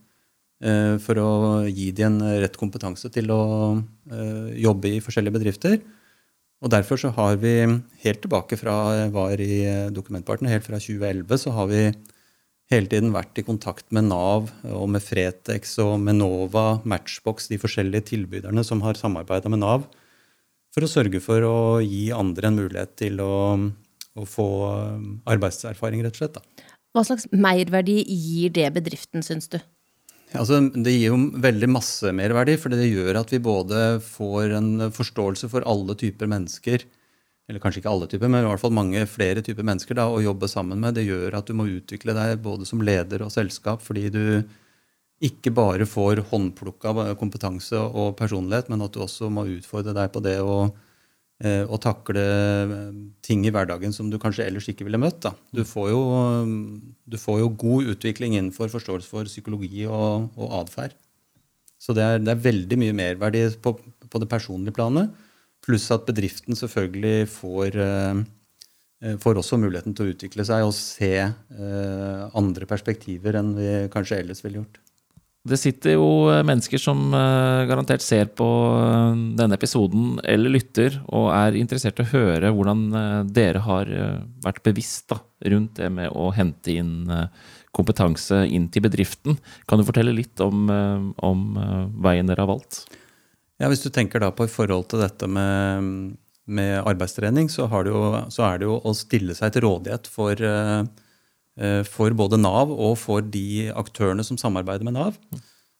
for 0.60 1.16
å 1.16 1.28
gi 1.72 1.86
dem 1.96 2.18
en 2.18 2.34
rett 2.42 2.58
kompetanse 2.60 3.08
til 3.08 3.30
å 3.32 3.38
jobbe 4.60 4.90
i 4.90 4.98
forskjellige 5.00 5.38
bedrifter. 5.38 5.78
Og 6.60 6.68
Derfor 6.72 7.00
så 7.00 7.08
har 7.16 7.38
vi 7.40 7.54
helt 8.02 8.20
tilbake 8.20 8.56
fra 8.60 9.08
var 9.12 9.40
i 9.40 9.64
Dokumentpartner, 9.96 10.52
helt 10.52 10.66
fra 10.66 10.76
2011, 10.76 11.38
så 11.40 11.54
har 11.56 11.70
vi 11.70 11.84
hele 12.70 12.90
tiden 12.90 13.14
vært 13.14 13.40
i 13.40 13.44
kontakt 13.46 13.88
med 13.94 14.10
Nav 14.10 14.50
og 14.68 14.86
med 14.92 15.02
Fretex 15.02 15.78
og 15.82 15.96
med 16.04 16.20
Nova, 16.20 16.82
Matchbox, 16.84 17.48
de 17.50 17.58
forskjellige 17.58 18.10
tilbyderne 18.12 18.64
som 18.66 18.84
har 18.84 19.00
samarbeida 19.00 19.50
med 19.50 19.62
Nav, 19.64 19.88
for 20.70 20.86
å 20.86 20.90
sørge 20.90 21.22
for 21.24 21.42
å 21.48 21.56
gi 21.82 22.10
andre 22.14 22.50
en 22.50 22.60
mulighet 22.60 22.92
til 23.00 23.24
å, 23.24 23.56
å 24.14 24.28
få 24.28 24.48
arbeidserfaring, 25.32 26.04
rett 26.04 26.14
og 26.14 26.22
slett. 26.22 26.38
Da. 26.38 26.68
Hva 26.94 27.06
slags 27.06 27.26
merverdi 27.32 28.02
gir 28.04 28.52
det 28.54 28.68
bedriften, 28.76 29.24
syns 29.26 29.50
du? 29.50 29.58
Altså, 30.30 30.60
det 30.70 30.92
gir 30.94 31.10
jo 31.10 31.18
veldig 31.42 31.68
masse 31.72 32.12
merverdi, 32.14 32.54
for 32.60 32.70
det 32.70 32.86
gjør 32.86 33.18
at 33.18 33.32
vi 33.34 33.40
både 33.42 33.98
får 34.04 34.54
en 34.60 34.70
forståelse 34.94 35.50
for 35.50 35.66
alle 35.66 35.96
typer 35.98 36.30
mennesker, 36.30 36.84
eller 37.50 37.62
kanskje 37.62 37.82
ikke 37.82 37.90
alle 37.90 38.06
typer, 38.10 38.30
men 38.30 38.44
i 38.44 38.46
hvert 38.46 38.62
fall 38.62 38.74
mange 38.76 39.02
flere 39.10 39.42
typer 39.42 39.66
mennesker 39.66 39.98
da, 39.98 40.06
å 40.06 40.22
jobbe 40.22 40.46
sammen 40.50 40.78
med. 40.78 40.94
Det 40.94 41.08
gjør 41.08 41.34
at 41.40 41.50
du 41.50 41.56
må 41.58 41.66
utvikle 41.66 42.14
deg 42.14 42.38
både 42.44 42.68
som 42.68 42.82
leder 42.86 43.24
og 43.26 43.32
selskap, 43.34 43.82
fordi 43.82 44.06
du 44.14 44.22
ikke 45.26 45.50
bare 45.52 45.88
får 45.88 46.22
håndplukka 46.30 46.94
kompetanse 47.20 47.76
og 47.76 48.14
personlighet, 48.20 48.70
men 48.70 48.86
at 48.86 48.94
du 48.94 49.02
også 49.02 49.28
må 49.34 49.48
utfordre 49.50 49.96
deg 49.96 50.14
på 50.14 50.22
det 50.24 50.38
å 50.40 50.70
eh, 51.44 51.62
å 51.64 51.78
takle 51.80 52.24
ting 53.24 53.44
i 53.46 53.52
hverdagen 53.54 53.94
som 53.96 54.10
du 54.10 54.18
kanskje 54.20 54.46
ellers 54.46 54.68
ikke 54.70 54.86
ville 54.88 55.00
møtt. 55.00 55.28
Du, 55.56 55.62
får 55.66 55.90
jo, 55.92 56.02
du 57.04 57.16
får 57.20 57.40
jo 57.42 57.54
god 57.64 57.94
utvikling 57.94 58.36
innenfor 58.36 58.72
forståelse 58.72 59.10
for 59.10 59.30
psykologi 59.30 59.86
og, 59.88 60.30
og 60.36 60.58
atferd. 60.62 60.96
Så 61.80 61.96
det 61.96 62.04
er, 62.04 62.20
det 62.20 62.34
er, 62.34 62.44
veldig 62.44 62.76
mye 62.80 62.96
merverdi 62.96 63.46
på, 63.64 63.72
på 63.80 64.20
det 64.20 64.28
personlige 64.28 64.76
planet. 64.76 65.14
Pluss 65.64 65.88
at 65.92 66.04
bedriften 66.08 66.56
selvfølgelig 66.56 67.28
får, 67.32 67.78
eh, 67.80 69.16
får 69.20 69.40
også 69.40 69.58
muligheten 69.60 69.96
til 69.96 70.08
å 70.08 70.14
utvikle 70.14 70.44
seg 70.48 70.66
og 70.66 70.76
se 70.76 71.14
eh, 71.24 72.22
andre 72.36 72.68
perspektiver 72.68 73.40
enn 73.40 73.54
vi 73.56 73.72
kanskje 73.92 74.20
ellers 74.20 74.44
ville 74.44 74.60
gjort. 74.60 74.80
Det 75.48 75.56
sitter 75.56 75.94
jo 75.94 76.08
eh, 76.28 76.42
mennesker 76.44 76.80
som 76.80 77.14
uh, 77.14 77.64
garantert 77.68 78.04
ser 78.04 78.28
på 78.36 78.44
uh, 78.44 79.16
denne 79.38 79.56
episoden 79.56 80.18
eller 80.28 80.52
lytter, 80.52 80.98
og 81.08 81.30
er 81.32 81.56
interessert 81.56 81.96
i 81.96 82.04
å 82.04 82.10
høre 82.10 82.50
hvordan 82.52 82.82
uh, 82.92 83.22
dere 83.24 83.62
har 83.64 83.88
vært 84.44 84.60
bevisst 84.68 85.08
da, 85.14 85.22
rundt 85.48 85.80
det 85.80 85.88
med 85.96 86.12
å 86.12 86.28
hente 86.36 86.76
inn 86.76 87.08
kompetanse 87.72 88.42
inn 88.52 88.66
til 88.68 88.84
bedriften. 88.84 89.38
Kan 89.70 89.80
du 89.80 89.86
fortelle 89.86 90.12
litt 90.12 90.40
om, 90.42 90.66
om 91.22 91.44
veien 92.02 92.26
dere 92.26 92.42
har 92.42 92.50
valgt? 92.50 92.82
Ja, 93.62 93.70
Hvis 93.70 93.84
du 93.84 93.92
tenker 93.94 94.20
da 94.20 94.32
på 94.34 94.48
i 94.48 94.50
forhold 94.50 94.88
til 94.90 95.04
dette 95.04 95.28
med, 95.30 96.16
med 96.50 96.72
arbeidstrening, 96.82 97.48
så, 97.52 97.68
det 97.70 97.94
jo, 97.94 98.02
så, 98.28 98.42
er 98.48 98.58
det 98.58 98.68
jo 98.68 98.80
å 98.82 98.94
stille 98.98 99.38
seg 99.38 99.54
til 99.54 99.68
rådighet 99.68 100.10
for 100.10 100.34
Eh, 100.34 100.82
for 101.84 102.14
både 102.16 102.38
Nav 102.40 102.70
og 102.72 102.94
for 102.96 103.20
de 103.20 103.68
aktørene 103.76 104.24
som 104.24 104.38
samarbeider 104.40 104.86
med 104.86 104.94
Nav. 104.96 105.16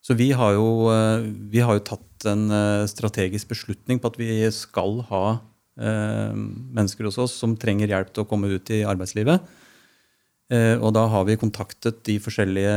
Så 0.00 0.16
vi 0.16 0.30
har 0.32 0.56
jo, 0.56 0.88
eh, 0.88 1.28
vi 1.52 1.60
har 1.60 1.76
jo 1.76 1.84
tatt 1.92 2.26
en 2.28 2.48
eh, 2.50 2.88
strategisk 2.88 3.52
beslutning 3.52 4.00
på 4.00 4.08
at 4.10 4.18
vi 4.20 4.32
skal 4.54 5.04
ha 5.12 5.24
mennesker 5.80 7.06
hos 7.06 7.16
oss 7.22 7.32
som 7.40 7.54
trenger 7.56 7.88
hjelp 7.88 8.10
til 8.12 8.26
å 8.26 8.28
komme 8.28 8.50
ut 8.52 8.68
i 8.74 8.82
arbeidslivet. 8.84 9.46
Og 10.52 10.90
da 10.92 11.04
har 11.08 11.22
vi 11.24 11.38
kontaktet 11.40 12.02
de 12.04 12.18
forskjellige 12.20 12.74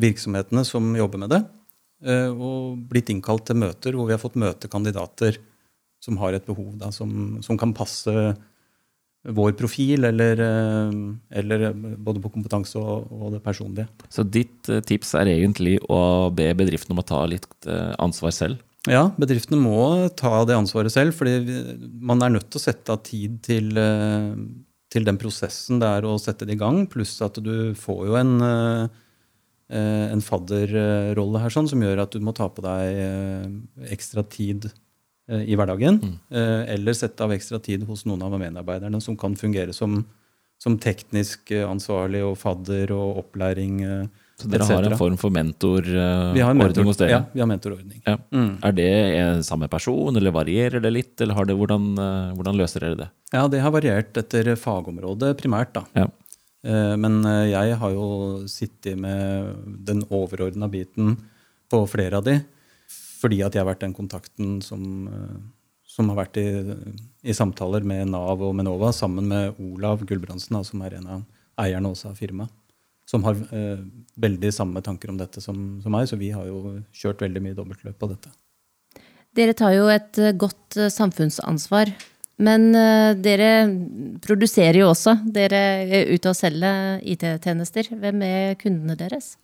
virksomhetene 0.00 0.62
som 0.64 0.94
jobber 0.96 1.20
med 1.20 1.34
det, 1.34 1.42
og 2.30 2.80
blitt 2.88 3.12
innkalt 3.12 3.44
til 3.50 3.60
møter 3.60 3.98
hvor 3.98 4.08
vi 4.08 4.16
har 4.16 4.22
fått 4.22 4.40
møte 4.40 4.70
kandidater 4.72 5.36
som 6.00 6.16
har 6.22 6.38
et 6.38 6.48
behov 6.48 6.72
da, 6.80 6.88
som, 6.88 7.36
som 7.44 7.60
kan 7.60 7.76
passe 7.76 8.14
vår 9.28 9.52
profil, 9.52 10.04
eller, 10.04 10.40
eh, 10.40 10.92
eller, 11.40 11.72
både 12.00 12.22
på 12.22 12.32
kompetanse 12.32 12.78
og, 12.80 13.10
og, 13.12 13.28
det 13.34 13.42
personlige. 13.44 13.88
Så 14.08 14.24
ditt 14.24 14.68
eh, 14.72 14.80
tips 14.80 15.12
er 15.20 15.28
egentlig 15.34 15.76
å 15.92 16.30
be 16.32 16.48
bedriftene 16.56 16.96
om 16.96 17.02
å 17.02 17.06
ta 17.06 17.20
litt 17.28 17.68
eh, 17.68 17.92
ansvar 18.00 18.32
selv? 18.32 18.64
Ja, 18.88 19.10
bedriftene 19.20 19.60
må 19.60 20.08
ta 20.16 20.40
det 20.48 20.56
ansvaret 20.56 20.92
selv. 20.92 21.12
fordi 21.12 21.36
man 22.00 22.22
er 22.24 22.32
nødt 22.32 22.48
til 22.48 22.62
å 22.62 22.64
sette 22.64 22.94
av 22.94 23.02
tid 23.04 23.36
til, 23.44 23.76
til 24.88 25.04
den 25.04 25.20
prosessen 25.20 25.82
det 25.82 25.90
er 25.98 26.08
å 26.08 26.16
sette 26.16 26.48
det 26.48 26.56
i 26.56 26.62
gang. 26.62 26.86
Pluss 26.88 27.18
at 27.20 27.36
du 27.44 27.74
får 27.76 28.06
jo 28.08 28.16
en, 28.16 28.32
en 29.68 30.24
fadderrolle 30.24 31.42
her 31.44 31.52
sånn, 31.52 31.68
som 31.68 31.84
gjør 31.84 32.06
at 32.06 32.16
du 32.16 32.24
må 32.24 32.32
ta 32.32 32.48
på 32.48 32.64
deg 32.64 33.92
ekstra 33.92 34.24
tid 34.24 34.70
Eh, 34.72 34.89
i 35.30 35.56
hverdagen. 35.58 36.00
Mm. 36.02 36.16
Eh, 36.30 36.72
eller 36.74 36.96
sette 36.96 37.24
av 37.24 37.32
ekstra 37.34 37.60
tid 37.62 37.84
hos 37.88 38.06
noen 38.08 38.22
av 38.26 38.34
medarbeiderne 38.40 39.00
som 39.02 39.16
kan 39.18 39.36
fungere 39.38 39.74
som, 39.76 40.00
som 40.60 40.78
teknisk 40.80 41.52
eh, 41.54 41.66
ansvarlig 41.68 42.24
og 42.26 42.36
fadder 42.40 42.92
og 42.96 43.22
opplæring. 43.24 43.80
Så 44.40 44.48
dere 44.50 44.66
har 44.66 44.88
en 44.88 44.96
form 44.98 45.18
for 45.20 45.32
mentorordning 45.34 46.58
mentor, 46.58 46.86
hos 46.88 47.00
dere? 47.00 47.12
Ja, 47.12 47.22
vi 47.34 47.42
har 47.42 47.50
mentorordning. 47.50 48.00
Ja. 48.06 48.16
Mm. 48.32 48.52
Er 48.64 48.76
det 48.76 48.92
samme 49.46 49.68
person, 49.68 50.16
eller 50.16 50.32
varierer 50.32 50.80
det 50.80 50.94
litt? 50.94 51.14
eller 51.20 51.44
det, 51.44 51.58
hvordan, 51.60 51.90
hvordan, 52.38 52.56
løser 52.56 52.86
dere 52.86 53.02
det? 53.02 53.10
Ja, 53.34 53.44
Det 53.52 53.60
har 53.60 53.74
variert 53.74 54.16
etter 54.16 54.54
fagområde 54.56 55.34
primært. 55.36 55.74
da. 55.76 55.84
Ja. 55.94 56.08
Men 56.96 57.22
jeg 57.48 57.76
har 57.80 57.92
jo 57.92 58.46
sittet 58.48 58.96
med 59.00 59.52
den 59.84 60.02
overordna 60.08 60.68
biten 60.72 61.18
på 61.70 61.84
flere 61.88 62.18
av 62.20 62.24
de 62.24 62.40
fordi 63.20 63.40
at 63.44 63.54
jeg 63.54 63.62
har 63.62 63.68
vært 63.68 63.84
den 63.84 63.96
kontakten 63.96 64.58
som, 64.64 64.84
eh, 65.08 65.40
som 65.88 66.10
har 66.12 66.22
vært 66.22 66.40
i, 66.40 66.46
i, 67.22 67.36
samtaler 67.36 67.84
med 67.86 68.12
Nav 68.12 68.42
og 68.42 68.54
Menova 68.56 68.92
sammen 68.96 69.28
med 69.30 69.60
Olav 69.60 70.04
Gulbrandsen, 70.08 70.58
som 70.64 70.82
er 70.86 70.98
en 70.98 71.10
av 71.18 71.24
eierne 71.60 71.92
også 71.92 72.12
av 72.12 72.20
firmaet. 72.20 72.52
Som 73.10 73.24
har 73.26 73.34
eh, 73.56 73.80
veldig 74.22 74.52
samme 74.54 74.82
tanker 74.86 75.10
om 75.10 75.18
dette 75.18 75.42
som, 75.42 75.80
som 75.82 75.92
meg, 75.92 76.06
så 76.06 76.18
vi 76.18 76.30
har 76.30 76.46
jo 76.46 76.78
kjørt 76.94 77.24
veldig 77.24 77.42
mye 77.42 77.58
dobbeltløp 77.58 77.98
på 77.98 78.08
dette. 78.12 78.30
Dere 79.34 79.54
tar 79.58 79.74
jo 79.74 79.90
et 79.90 80.20
eh, 80.22 80.36
godt 80.38 80.78
eh, 80.78 80.92
samfunnsansvar. 80.94 81.92
Men 82.40 82.70
dere 83.20 83.48
produserer 84.24 84.78
jo 84.80 84.86
også. 84.94 85.12
Dere 85.28 85.58
er 85.84 86.08
ute 86.08 86.30
og 86.30 86.38
selger 86.38 87.02
IT-tjenester. 87.04 87.90
Hvem 88.00 88.22
er 88.24 88.54
kundene 88.56 88.96
deres? 88.96 89.34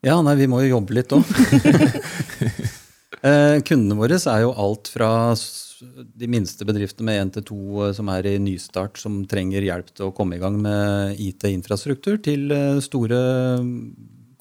Ja, 0.00 0.16
nei, 0.24 0.38
vi 0.40 0.48
må 0.48 0.62
jo 0.64 0.78
jobbe 0.78 0.96
litt 0.96 1.12
òg. 1.12 1.28
Eh, 3.22 3.60
kundene 3.62 3.94
våre 3.94 4.16
er 4.18 4.40
jo 4.42 4.54
alt 4.58 4.88
fra 4.90 5.10
de 6.18 6.28
minste 6.30 6.66
bedriftene 6.66 7.06
med 7.06 7.20
én 7.20 7.30
til 7.36 7.44
to 7.46 7.60
eh, 7.84 7.92
som 7.94 8.10
er 8.10 8.26
i 8.26 8.38
nystart, 8.42 8.98
som 8.98 9.20
trenger 9.30 9.62
hjelp 9.62 9.92
til 9.94 10.08
å 10.08 10.14
komme 10.16 10.36
i 10.36 10.42
gang 10.42 10.58
med 10.62 11.20
IT-infrastruktur, 11.22 12.18
til 12.24 12.50
eh, 12.50 12.80
store 12.82 13.20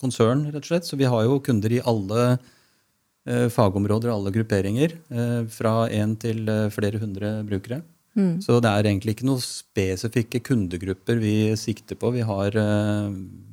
konsern, 0.02 0.48
rett 0.50 0.64
og 0.64 0.72
slett. 0.72 0.90
Så 0.90 0.98
vi 0.98 1.10
har 1.10 1.28
jo 1.28 1.40
kunder 1.46 1.78
i 1.78 1.82
alle 1.86 2.26
eh, 2.34 3.48
fagområder 3.54 4.10
og 4.10 4.18
alle 4.18 4.36
grupperinger. 4.40 4.98
Eh, 5.14 5.40
fra 5.54 5.86
én 5.94 6.18
til 6.22 6.50
eh, 6.50 6.70
flere 6.74 7.02
hundre 7.02 7.36
brukere. 7.46 7.84
Mm. 8.18 8.40
Så 8.44 8.58
det 8.60 8.72
er 8.72 8.90
egentlig 8.90 9.14
ikke 9.16 9.30
noen 9.30 9.44
spesifikke 9.46 10.42
kundegrupper 10.44 11.22
vi 11.22 11.36
sikter 11.56 11.96
på. 12.02 12.10
Vi, 12.18 12.26
har, 12.28 12.58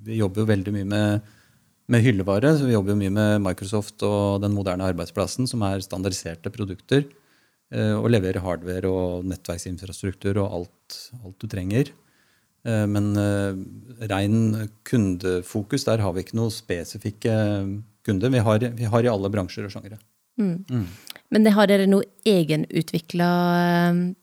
vi 0.02 0.16
jobber 0.18 0.42
jo 0.42 0.48
veldig 0.48 0.72
mye 0.74 0.88
med 0.88 1.28
med 1.88 2.04
hyllevare. 2.04 2.52
Så 2.56 2.66
vi 2.68 2.74
jobber 2.74 2.94
jo 2.94 3.00
mye 3.00 3.14
med 3.14 3.44
Microsoft 3.44 4.02
og 4.06 4.42
den 4.44 4.54
moderne 4.56 4.86
arbeidsplassen, 4.90 5.48
som 5.50 5.64
er 5.66 5.84
standardiserte 5.84 6.52
produkter. 6.54 7.06
Eh, 7.72 7.94
og 7.96 8.10
leverer 8.12 8.44
hardware 8.44 8.90
og 8.90 9.26
nettverksinfrastruktur 9.28 10.40
og 10.42 10.60
alt, 10.60 10.98
alt 11.22 11.38
du 11.40 11.48
trenger. 11.50 11.92
Eh, 12.68 12.84
men 12.88 13.12
ren 13.16 14.08
rein 14.12 14.68
kundefokus, 14.88 15.88
der 15.88 16.04
har 16.04 16.14
vi 16.16 16.24
ikke 16.24 16.38
noe 16.38 16.54
spesifikke 16.54 17.34
kunder. 18.06 18.32
Vi 18.32 18.44
har, 18.44 18.70
vi 18.76 18.88
har 18.88 19.04
i 19.04 19.12
alle 19.12 19.32
bransjer 19.32 19.68
og 19.68 19.74
sjangere. 19.74 20.00
Mm. 20.38 20.64
Mm. 20.70 20.86
Men 21.34 21.50
har 21.52 21.68
dere 21.68 21.88
noe 21.90 22.06
egenutvikla 22.24 23.30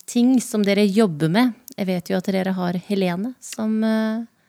ting 0.10 0.38
som 0.42 0.64
dere 0.66 0.86
jobber 0.88 1.30
med? 1.30 1.52
Jeg 1.76 1.90
vet 1.90 2.10
jo 2.10 2.18
at 2.18 2.30
dere 2.32 2.54
har 2.56 2.80
Helene 2.88 3.36
som 3.44 3.76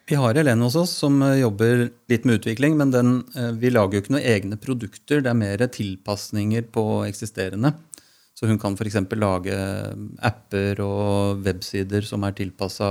vi 0.06 0.14
har 0.14 0.38
Helene 0.38 0.62
hos 0.62 0.76
oss 0.78 0.92
som 1.02 1.18
eh, 1.22 1.40
jobber 1.40 1.88
litt 2.10 2.26
med 2.26 2.38
utvikling, 2.40 2.76
men 2.78 2.92
den, 2.94 3.16
eh, 3.34 3.50
vi 3.58 3.72
lager 3.72 3.98
jo 3.98 4.04
ikke 4.04 4.14
noen 4.14 4.28
egne 4.34 4.58
produkter. 4.62 5.22
Det 5.22 5.32
er 5.32 5.38
mer 5.38 5.64
tilpasninger 5.66 6.68
på 6.74 6.84
eksisterende. 7.08 7.72
Så 8.36 8.46
hun 8.46 8.60
kan 8.60 8.76
f.eks. 8.76 8.98
lage 9.16 9.56
apper 10.28 10.82
og 10.84 11.42
websider 11.46 12.04
som 12.06 12.26
er 12.26 12.36
tilpassa 12.36 12.88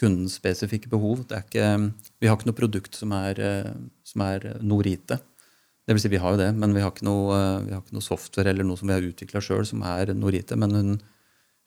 kundens 0.00 0.38
spesifikke 0.40 0.90
behov. 0.90 1.22
Ikke, 1.28 1.68
vi 2.18 2.30
har 2.30 2.38
ikke 2.38 2.50
noe 2.50 2.58
produkt 2.58 2.98
som 2.98 3.14
er, 3.14 3.38
eh, 3.38 3.70
som 4.02 4.26
er 4.26 4.56
Norite. 4.64 5.20
Det 5.84 5.94
vil 5.94 6.00
si, 6.00 6.10
vi 6.10 6.18
har 6.18 6.34
jo 6.34 6.40
det, 6.40 6.50
men 6.56 6.74
vi 6.74 6.82
har 6.82 6.90
ikke 6.90 7.06
noe, 7.06 7.38
har 7.68 7.82
ikke 7.84 7.94
noe 7.94 8.04
software 8.04 8.50
eller 8.50 8.66
noe 8.66 8.80
som 8.80 8.88
vi 8.88 8.96
har 8.96 9.06
utvikla 9.06 9.42
sjøl 9.44 9.66
som 9.68 9.84
er 9.86 10.14
Norite. 10.16 10.56
Men 10.58 10.74
hun, 10.74 10.94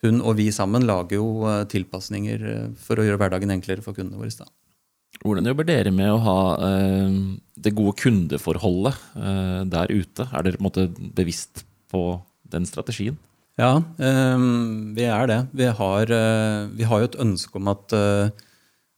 hun, 0.05 0.21
og 0.21 0.37
vi 0.37 0.51
sammen 0.53 0.85
lager 0.85 1.17
jo 1.17 1.57
tilpasninger 1.71 2.43
for 2.77 2.99
å 2.99 3.05
gjøre 3.07 3.17
hverdagen 3.21 3.53
enklere 3.55 3.81
for 3.85 3.97
kundene 3.97 4.21
våre. 4.21 4.35
Da. 4.37 4.45
Hvordan 5.23 5.49
jobber 5.49 5.65
dere 5.65 5.91
med 5.93 6.11
å 6.13 6.19
ha 6.21 6.39
eh, 6.67 7.13
det 7.57 7.73
gode 7.77 7.95
kundeforholdet 8.01 8.99
eh, 9.17 9.61
der 9.71 9.93
ute? 9.93 10.27
Er 10.29 10.45
dere 10.45 10.59
på 10.59 10.61
en 10.61 10.67
måte 10.67 10.85
bevisst 11.17 11.63
på 11.91 12.19
den 12.47 12.67
strategien? 12.69 13.17
Ja, 13.57 13.79
eh, 13.97 14.43
vi 14.97 15.07
er 15.09 15.31
det. 15.31 15.39
Vi 15.57 15.69
har, 15.79 16.11
eh, 16.13 16.67
vi 16.77 16.85
har, 16.85 17.01
jo 17.01 17.09
et 17.09 17.21
ønske 17.23 17.57
om 17.57 17.71
at, 17.73 17.93
eh, 17.97 18.29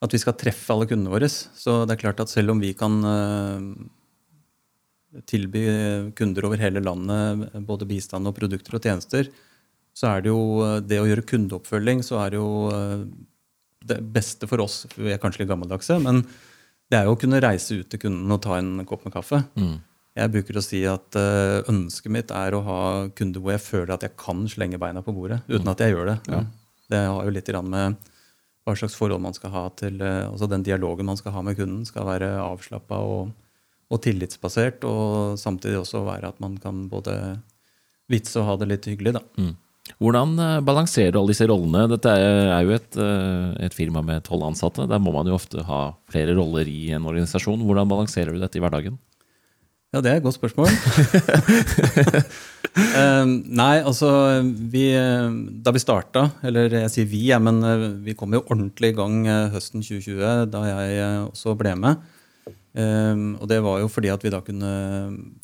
at, 0.03 0.11
vi 0.11 0.19
skal 0.19 0.35
treffe 0.35 0.73
alle 0.75 0.89
kundene 0.89 1.13
våre. 1.13 1.29
Så 1.29 1.85
det 1.87 1.95
er 1.95 2.03
klart 2.03 2.19
at 2.19 2.29
selv 2.33 2.51
om 2.51 2.59
vi 2.59 2.73
kan 2.75 2.99
eh, 3.13 3.59
tilby 5.25 5.63
kunder 6.19 6.45
over 6.45 6.59
hele 6.59 6.83
landet 6.83 7.55
både 7.65 7.87
bistand 7.87 8.27
og 8.27 8.35
produkter 8.35 8.75
og 8.75 8.83
tjenester, 8.83 9.31
så 9.98 10.13
er 10.13 10.24
det 10.24 10.31
jo 10.31 10.79
det 10.86 11.00
å 11.01 11.08
gjøre 11.10 11.25
kundeoppfølging, 11.27 12.03
så 12.05 12.22
er 12.24 12.34
det 12.34 12.39
jo 12.39 12.50
det 13.89 14.00
beste 14.15 14.48
for 14.50 14.62
oss, 14.63 14.84
vi 14.96 15.12
er 15.13 15.19
kanskje 15.22 15.43
litt 15.43 15.51
gammeldagse, 15.51 15.98
men 16.03 16.24
det 16.89 17.00
er 17.00 17.08
jo 17.08 17.15
å 17.15 17.19
kunne 17.19 17.41
reise 17.43 17.79
ut 17.79 17.89
til 17.91 18.01
kunden 18.01 18.34
og 18.34 18.41
ta 18.43 18.58
en 18.60 18.84
kopp 18.88 19.05
med 19.05 19.13
kaffe. 19.13 19.43
Mm. 19.60 19.77
Jeg 20.19 20.34
bruker 20.34 20.58
å 20.58 20.63
si 20.65 20.79
at 20.89 21.17
uh, 21.19 21.62
ønsket 21.69 22.12
mitt 22.12 22.31
er 22.36 22.55
å 22.58 22.63
ha 22.65 22.79
kunder 23.15 23.43
hvor 23.43 23.53
jeg 23.53 23.63
føler 23.63 23.93
at 23.96 24.05
jeg 24.08 24.17
kan 24.19 24.41
slenge 24.51 24.79
beina 24.81 25.03
på 25.05 25.13
bordet 25.15 25.43
uten 25.48 25.67
mm. 25.67 25.74
at 25.74 25.84
jeg 25.86 25.93
gjør 25.93 26.10
det. 26.10 26.17
Ja. 26.34 26.39
Det 26.89 27.03
har 27.05 27.27
jo 27.27 27.36
litt 27.36 27.51
med 27.69 28.10
hva 28.65 28.75
slags 28.75 28.98
forhold 28.98 29.22
man 29.22 29.38
skal 29.38 29.53
ha 29.53 29.62
til 29.77 30.01
altså 30.01 30.50
Den 30.50 30.65
dialogen 30.65 31.08
man 31.08 31.17
skal 31.17 31.34
ha 31.36 31.43
med 31.46 31.58
kunden, 31.58 31.86
skal 31.88 32.08
være 32.10 32.31
avslappa 32.41 32.98
og, 33.05 33.29
og, 33.89 34.01
tillitsbasert, 34.03 34.84
og 34.89 35.38
samtidig 35.39 35.79
også 35.79 36.01
være 36.05 36.34
at 36.34 36.41
man 36.41 36.58
kan 36.62 36.88
både 36.89 37.15
vitse 38.10 38.41
og 38.41 38.50
ha 38.50 38.58
det 38.60 38.69
litt 38.72 38.89
hyggelig. 38.89 39.15
da. 39.19 39.24
Mm. 39.38 39.53
Hvordan 39.98 40.38
eh, 40.39 40.60
balanserer 40.65 41.13
du 41.13 41.19
alle 41.22 41.34
disse 41.34 41.48
rollene? 41.50 41.88
Dette 41.91 42.13
er 42.13 42.63
jo 42.65 42.75
et, 42.75 42.98
eh, 43.01 43.65
et 43.65 43.75
firma 43.75 44.03
med 44.05 44.24
tolv 44.27 44.46
ansatte. 44.51 44.86
Der 44.89 45.01
må 45.01 45.13
man 45.15 45.27
jo 45.27 45.38
ofte 45.39 45.65
ha 45.65 45.81
flere 46.12 46.36
roller 46.38 46.69
i 46.69 46.91
en 46.96 47.08
organisasjon. 47.10 47.63
Hvordan 47.65 47.89
balanserer 47.89 48.36
du 48.36 48.41
dette 48.41 48.60
i 48.60 48.63
hverdagen? 48.63 49.00
Ja, 49.89 50.03
det 50.05 50.12
er 50.12 50.19
et 50.19 50.27
godt 50.27 50.39
spørsmål. 50.39 50.69
Eh, 52.79 53.25
nei, 53.25 53.79
altså 53.81 54.08
vi, 54.46 54.84
eh, 54.96 55.29
Da 55.65 55.72
vi 55.74 55.81
starta, 55.81 56.22
eller 56.46 56.69
jeg 56.86 56.91
sier 56.93 57.08
vi, 57.10 57.24
ja, 57.31 57.39
men 57.41 57.58
vi 58.05 58.13
kom 58.15 58.31
jo 58.36 58.43
ordentlig 58.46 58.93
i 58.93 58.96
gang 58.96 59.25
høsten 59.51 59.81
2020, 59.84 60.46
da 60.53 60.62
jeg 60.67 61.08
også 61.25 61.55
ble 61.60 61.74
med. 61.81 62.05
Eh, 62.77 63.21
og 63.39 63.47
det 63.49 63.59
var 63.65 63.79
jo 63.81 63.89
fordi 63.89 64.11
at 64.13 64.23
vi 64.23 64.31
da 64.33 64.41
kunne 64.45 64.71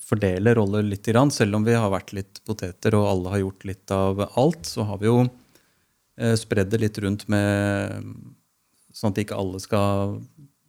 fordele 0.06 0.54
roller 0.58 0.86
litt, 0.86 1.06
grann. 1.06 1.32
selv 1.34 1.58
om 1.58 1.66
vi 1.66 1.74
har 1.74 1.90
vært 1.94 2.14
litt 2.14 2.42
poteter 2.46 2.98
og 2.98 3.10
alle 3.10 3.34
har 3.34 3.44
gjort 3.46 3.66
litt 3.66 3.92
av 3.94 4.22
alt, 4.28 4.66
så 4.66 4.86
har 4.86 5.02
vi 5.02 5.10
jo 5.10 5.24
uh, 5.26 6.36
spredd 6.38 6.70
det 6.74 6.82
litt 6.84 7.00
rundt 7.02 7.28
med 7.32 8.04
sånn 8.96 9.12
at 9.12 9.24
ikke 9.24 9.38
alle 9.38 9.60
skal 9.60 10.20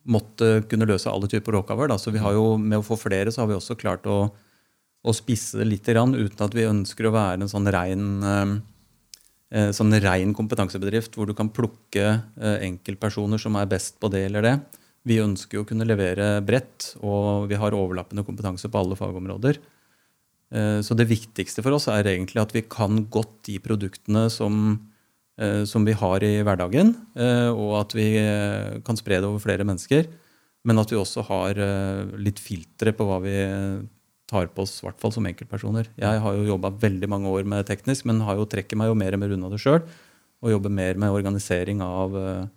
måtte 0.07 0.63
kunne 0.71 0.89
løse 0.89 1.11
alle 1.11 1.29
typer 1.31 1.59
oppgaver. 1.59 1.93
Så 1.99 2.13
vi 2.15 2.23
har 2.23 2.35
jo, 2.35 2.57
med 2.59 2.81
å 2.81 2.87
få 2.87 2.99
flere 2.99 3.33
så 3.35 3.43
har 3.43 3.51
vi 3.51 3.59
også 3.59 3.77
klart 3.79 4.07
å, 4.09 4.31
å 5.03 5.15
spisse 5.15 5.61
det 5.61 5.67
litt, 5.69 5.87
grann, 5.87 6.15
uten 6.15 6.47
at 6.47 6.57
vi 6.57 6.67
ønsker 6.67 7.07
å 7.07 7.15
være 7.15 7.43
en 7.43 7.51
sånn 7.51 7.71
rein, 7.75 8.09
eh, 9.51 9.71
sånn 9.75 9.95
rein 10.03 10.35
kompetansebedrift 10.35 11.19
hvor 11.19 11.27
du 11.29 11.35
kan 11.39 11.51
plukke 11.51 12.21
enkeltpersoner 12.39 13.43
som 13.43 13.59
er 13.59 13.71
best 13.71 13.99
på 14.03 14.11
det 14.15 14.25
eller 14.31 14.47
det. 14.47 14.57
Vi 15.07 15.21
ønsker 15.23 15.61
jo 15.61 15.65
å 15.65 15.69
kunne 15.69 15.87
levere 15.87 16.41
bredt, 16.43 16.97
og 16.99 17.47
vi 17.51 17.59
har 17.61 17.77
overlappende 17.77 18.25
kompetanse 18.27 18.71
på 18.71 18.81
alle 18.81 18.99
fagområder. 18.99 19.61
Eh, 20.53 20.81
Så 20.83 20.97
det 20.97 21.09
viktigste 21.11 21.63
for 21.63 21.75
oss 21.75 21.89
er 21.89 22.05
egentlig 22.05 22.43
at 22.43 22.53
vi 22.55 22.63
kan 22.63 23.07
godt 23.07 23.43
de 23.47 23.59
produktene 23.59 24.31
som, 24.31 24.81
eh, 25.39 25.65
som 25.65 25.85
vi 25.85 25.93
har 25.93 26.23
i 26.23 26.43
hverdagen, 26.43 26.95
eh, 27.15 27.51
og 27.51 27.87
at 27.87 27.93
vi 27.95 28.15
kan 28.83 28.97
spre 28.97 29.21
det 29.21 29.25
over 29.25 29.39
flere 29.39 29.65
mennesker. 29.65 30.07
Men 30.65 30.79
at 30.79 30.91
vi 30.91 30.97
også 30.97 31.23
har 31.23 31.55
litt 32.19 32.41
filtre 32.41 32.91
på 32.93 33.07
hva 33.07 33.23
vi 33.23 33.87
tar 34.27 34.49
på 34.49 34.63
oss, 34.63 34.83
i 34.83 34.87
hvert 34.87 34.99
fall 34.99 35.13
som 35.13 35.25
enkeltpersoner. 35.25 35.87
Jeg 35.97 36.19
har 36.19 36.35
jo 36.35 36.43
jobba 36.59 36.73
veldig 36.77 37.09
mange 37.09 37.31
år 37.31 37.45
med 37.47 37.67
teknisk, 37.67 38.05
men 38.05 38.21
har 38.21 38.35
jo 38.35 38.47
trekker 38.47 38.75
meg 38.77 38.89
jo 38.89 38.97
mer 38.99 39.15
og 39.15 39.21
mer 39.21 39.31
unna 39.31 39.49
det 39.49 39.61
sjøl. 39.61 39.83
Og 40.43 40.51
jobber 40.51 40.69
mer 40.69 40.95
med 40.95 41.15
organisering 41.15 41.81
av, 41.81 42.51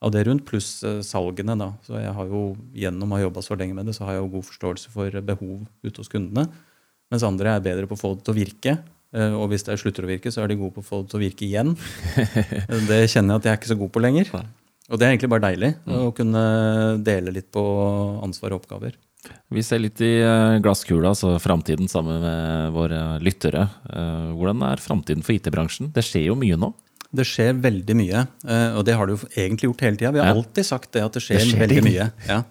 av 0.00 0.12
det 0.14 0.22
rundt, 0.28 0.46
pluss 0.48 0.82
eh, 0.86 1.00
salgene. 1.04 1.56
da. 1.60 1.70
Så 1.86 1.98
jeg 2.00 2.12
har 2.16 2.26
jo 2.30 2.42
gjennom 2.74 3.10
å 3.12 3.18
ha 3.18 3.24
jobba 3.26 3.42
så 3.44 3.56
lenge 3.60 3.74
med 3.76 3.86
det, 3.90 3.94
så 3.98 4.06
har 4.06 4.16
jeg 4.16 4.22
jo 4.24 4.32
god 4.38 4.46
forståelse 4.48 4.92
for 4.94 5.20
behov 5.32 5.66
ute 5.84 5.96
hos 6.00 6.08
kundene. 6.12 6.46
Mens 7.10 7.26
andre 7.26 7.56
er 7.56 7.64
bedre 7.64 7.88
på 7.90 7.98
å 7.98 8.00
få 8.00 8.14
det 8.16 8.24
til 8.24 8.34
å 8.34 8.38
virke. 8.38 8.78
Eh, 9.12 9.34
Og 9.34 9.50
hvis 9.50 9.64
det 9.66 9.76
slutter 9.82 10.06
å 10.06 10.10
virke, 10.12 10.30
så 10.32 10.44
er 10.44 10.48
de 10.52 10.56
gode 10.60 10.76
på 10.78 10.84
å 10.84 10.88
få 10.88 11.02
det 11.02 11.10
til 11.12 11.20
å 11.20 11.24
virke 11.26 11.44
igjen. 11.48 11.74
Det 12.90 13.02
kjenner 13.10 13.34
jeg 13.34 13.40
at 13.42 13.44
jeg 13.48 13.52
er 13.52 13.58
ikke 13.60 13.72
så 13.74 13.78
god 13.80 13.92
på 13.92 14.02
lenger. 14.04 14.30
Og 14.90 14.98
det 14.98 15.06
er 15.06 15.12
egentlig 15.12 15.30
bare 15.30 15.44
deilig 15.52 15.68
å 15.86 16.08
kunne 16.16 16.40
dele 17.06 17.30
litt 17.30 17.46
på 17.54 17.62
ansvar 18.26 18.56
og 18.56 18.64
oppgaver. 18.64 18.96
Vi 19.52 19.62
ser 19.62 19.78
litt 19.82 20.00
i 20.02 20.14
eh, 20.24 20.56
glasskula, 20.64 21.12
altså 21.12 21.34
framtiden 21.42 21.86
sammen 21.92 22.22
med 22.24 22.72
våre 22.74 23.18
lyttere. 23.22 23.66
Eh, 23.92 24.30
Hvordan 24.34 24.64
er 24.66 24.80
framtiden 24.82 25.22
for 25.26 25.36
IT-bransjen? 25.36 25.92
Det 25.94 26.02
skjer 26.06 26.30
jo 26.30 26.38
mye 26.40 26.56
nå. 26.58 26.72
Det 27.12 27.24
skjer 27.26 27.56
veldig 27.58 27.94
mye, 27.98 28.20
eh, 28.46 28.76
og 28.78 28.84
det 28.86 28.94
har 28.94 29.06
det 29.10 29.16
jo 29.18 29.28
egentlig 29.34 29.66
gjort 29.70 29.80
hele 29.82 29.96
tida. 29.98 30.12
Vi 30.14 30.20
har 30.22 30.28
Ja. 30.30 30.34
alltid 30.38 30.64
sagt 30.66 30.92
det 30.92 31.02
at 31.02 31.12
det 31.12 31.22
skjer, 31.22 31.38
Det 31.38 31.48
skjer 31.48 31.62
veldig 31.66 31.82
mye. 31.84 32.12
Ja. 32.28 32.44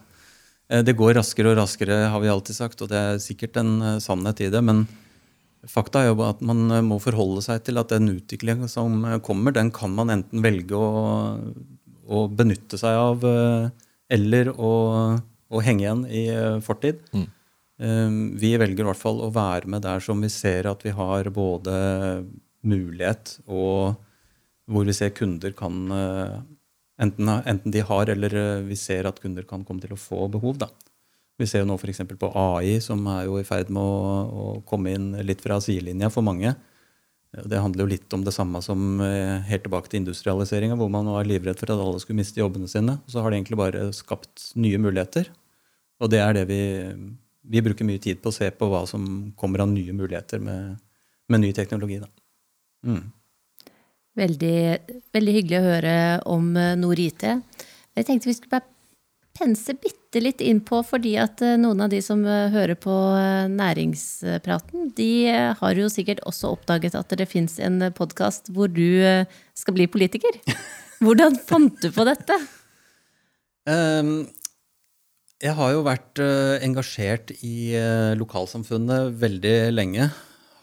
Eh, 0.70 0.82
Det 0.84 0.96
går 0.98 1.14
raskere 1.16 1.52
og 1.54 1.58
raskere, 1.58 2.10
har 2.12 2.20
vi 2.20 2.28
alltid 2.28 2.56
sagt, 2.56 2.82
og 2.82 2.90
det 2.90 2.98
er 2.98 3.16
sikkert 3.24 3.56
en 3.58 3.82
eh, 3.82 4.00
sannhet 4.00 4.42
i 4.42 4.50
det. 4.50 4.62
Men 4.64 4.88
fakta 5.66 6.02
er 6.04 6.14
jo 6.14 6.22
at 6.28 6.42
man 6.42 6.68
må 6.88 7.00
forholde 7.02 7.42
seg 7.42 7.64
til 7.64 7.78
at 7.80 7.88
den 7.90 8.10
utviklingen 8.20 8.68
som 8.70 9.02
kommer, 9.22 9.52
den 9.54 9.72
kan 9.72 9.92
man 9.96 10.10
enten 10.10 10.42
velge 10.44 10.72
å, 10.76 11.40
å 12.10 12.28
benytte 12.30 12.78
seg 12.80 12.96
av, 12.96 13.24
eller 14.10 14.46
å, 14.58 15.22
å 15.52 15.62
henge 15.64 15.82
igjen 15.84 16.06
i 16.10 16.62
fortid. 16.62 17.00
Mm. 17.14 17.28
Vi 18.40 18.58
velger 18.58 18.84
i 18.84 18.88
hvert 18.90 19.00
fall 19.00 19.20
å 19.24 19.32
være 19.32 19.68
med 19.68 19.82
der 19.84 20.00
som 20.04 20.20
vi 20.22 20.28
ser 20.28 20.68
at 20.68 20.82
vi 20.84 20.92
har 20.92 21.24
både 21.32 22.26
mulighet 22.64 23.38
og 23.48 23.96
hvor 24.70 24.86
vi 24.88 24.96
ser 24.96 25.14
kunder 25.18 25.54
kan 25.58 25.92
eh, 25.96 26.38
enten, 27.02 27.30
enten 27.30 27.74
de 27.74 27.84
har 27.86 28.12
eller 28.14 28.36
eh, 28.38 28.64
vi 28.68 28.78
ser 28.80 29.10
at 29.10 29.20
kunder 29.22 29.48
kan 29.50 29.66
komme 29.66 29.84
til 29.84 29.96
å 29.96 30.00
få 30.00 30.28
behov. 30.32 30.60
Da. 30.62 30.70
Vi 31.40 31.48
ser 31.48 31.64
jo 31.64 31.70
nå 31.70 31.78
f.eks. 31.80 32.04
på 32.20 32.32
AI, 32.36 32.80
som 32.84 33.06
er 33.12 33.26
jo 33.30 33.40
i 33.40 33.48
ferd 33.48 33.72
med 33.74 33.82
å, 33.82 34.02
å 34.30 34.50
komme 34.68 34.94
inn 34.96 35.14
litt 35.26 35.42
fra 35.46 35.60
sidelinja 35.64 36.12
for 36.14 36.26
mange. 36.26 36.54
Det 37.30 37.62
handler 37.62 37.86
jo 37.86 37.92
litt 37.92 38.14
om 38.18 38.24
det 38.26 38.34
samme 38.34 38.62
som 38.66 39.02
eh, 39.06 39.38
helt 39.46 39.64
tilbake 39.66 39.92
til 39.92 40.02
industrialiseringa, 40.02 40.78
hvor 40.80 40.90
man 40.92 41.10
var 41.14 41.28
livredd 41.30 41.60
for 41.62 41.70
at 41.70 41.82
alle 41.82 42.02
skulle 42.02 42.20
miste 42.22 42.42
jobbene 42.42 42.70
sine. 42.70 42.98
Så 43.08 43.22
har 43.22 43.30
det 43.30 43.40
egentlig 43.40 43.60
bare 43.60 43.90
skapt 43.94 44.50
nye 44.58 44.82
muligheter. 44.82 45.30
Og 46.02 46.10
det 46.10 46.24
er 46.24 46.34
det 46.40 46.48
vi, 46.50 46.62
vi 47.54 47.62
bruker 47.64 47.86
mye 47.86 48.02
tid 48.02 48.22
på 48.24 48.32
å 48.32 48.36
se 48.36 48.50
på 48.56 48.70
hva 48.72 48.82
som 48.90 49.30
kommer 49.38 49.62
av 49.62 49.70
nye 49.70 49.94
muligheter 49.94 50.42
med, 50.42 50.80
med 51.30 51.44
ny 51.46 51.54
teknologi. 51.54 52.00
Da. 52.02 52.10
Mm. 52.90 53.06
Veldig, 54.20 54.60
veldig 55.16 55.34
hyggelig 55.38 55.60
å 55.60 55.68
høre 55.68 55.96
om 56.28 56.52
eh, 56.60 56.76
Nord 56.80 57.00
IT. 57.00 57.24
Jeg 57.96 58.08
tenkte 58.08 58.28
vi 58.28 58.36
skulle 58.36 58.58
bare 58.58 58.68
pense 59.40 59.72
bitte 59.80 60.20
litt 60.20 60.42
innpå, 60.44 60.82
fordi 60.84 61.14
at 61.22 61.40
eh, 61.46 61.56
noen 61.62 61.86
av 61.86 61.94
de 61.94 62.02
som 62.04 62.26
eh, 62.28 62.50
hører 62.52 62.76
på 62.82 62.96
næringspraten, 63.54 64.90
de 64.98 65.12
har 65.62 65.80
jo 65.80 65.88
sikkert 65.94 66.24
også 66.28 66.52
oppdaget 66.58 66.98
at 67.00 67.16
det 67.16 67.30
fins 67.32 67.56
en 67.64 67.80
podkast 67.96 68.52
hvor 68.56 68.68
du 68.68 69.00
skal 69.56 69.78
bli 69.78 69.88
politiker. 69.92 70.42
Hvordan 71.04 71.40
fant 71.40 71.80
du 71.80 71.88
på 71.96 72.04
dette? 72.04 72.36
Um, 73.70 74.28
jeg 75.40 75.56
har 75.56 75.72
jo 75.72 75.86
vært 75.86 76.20
engasjert 76.66 77.32
i 77.40 77.72
lokalsamfunnet 78.20 79.14
veldig 79.22 79.60
lenge. 79.72 80.10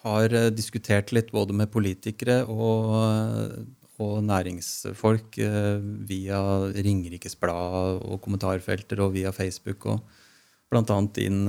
Har 0.06 0.34
eh, 0.34 0.52
diskutert 0.54 1.10
litt 1.14 1.32
både 1.34 1.56
med 1.56 1.72
politikere 1.72 2.42
og, 2.46 2.92
eh, 3.00 3.56
og 4.02 4.20
næringsfolk 4.28 5.40
eh, 5.42 5.80
via 6.06 6.38
Ringerikes 6.76 7.34
Blad 7.40 8.04
og 8.04 8.20
kommentarfelter 8.22 9.02
og 9.02 9.16
via 9.16 9.34
Facebook. 9.34 9.88
og 9.90 10.22
Blant 10.70 10.90
annet 10.90 11.14
din 11.14 11.44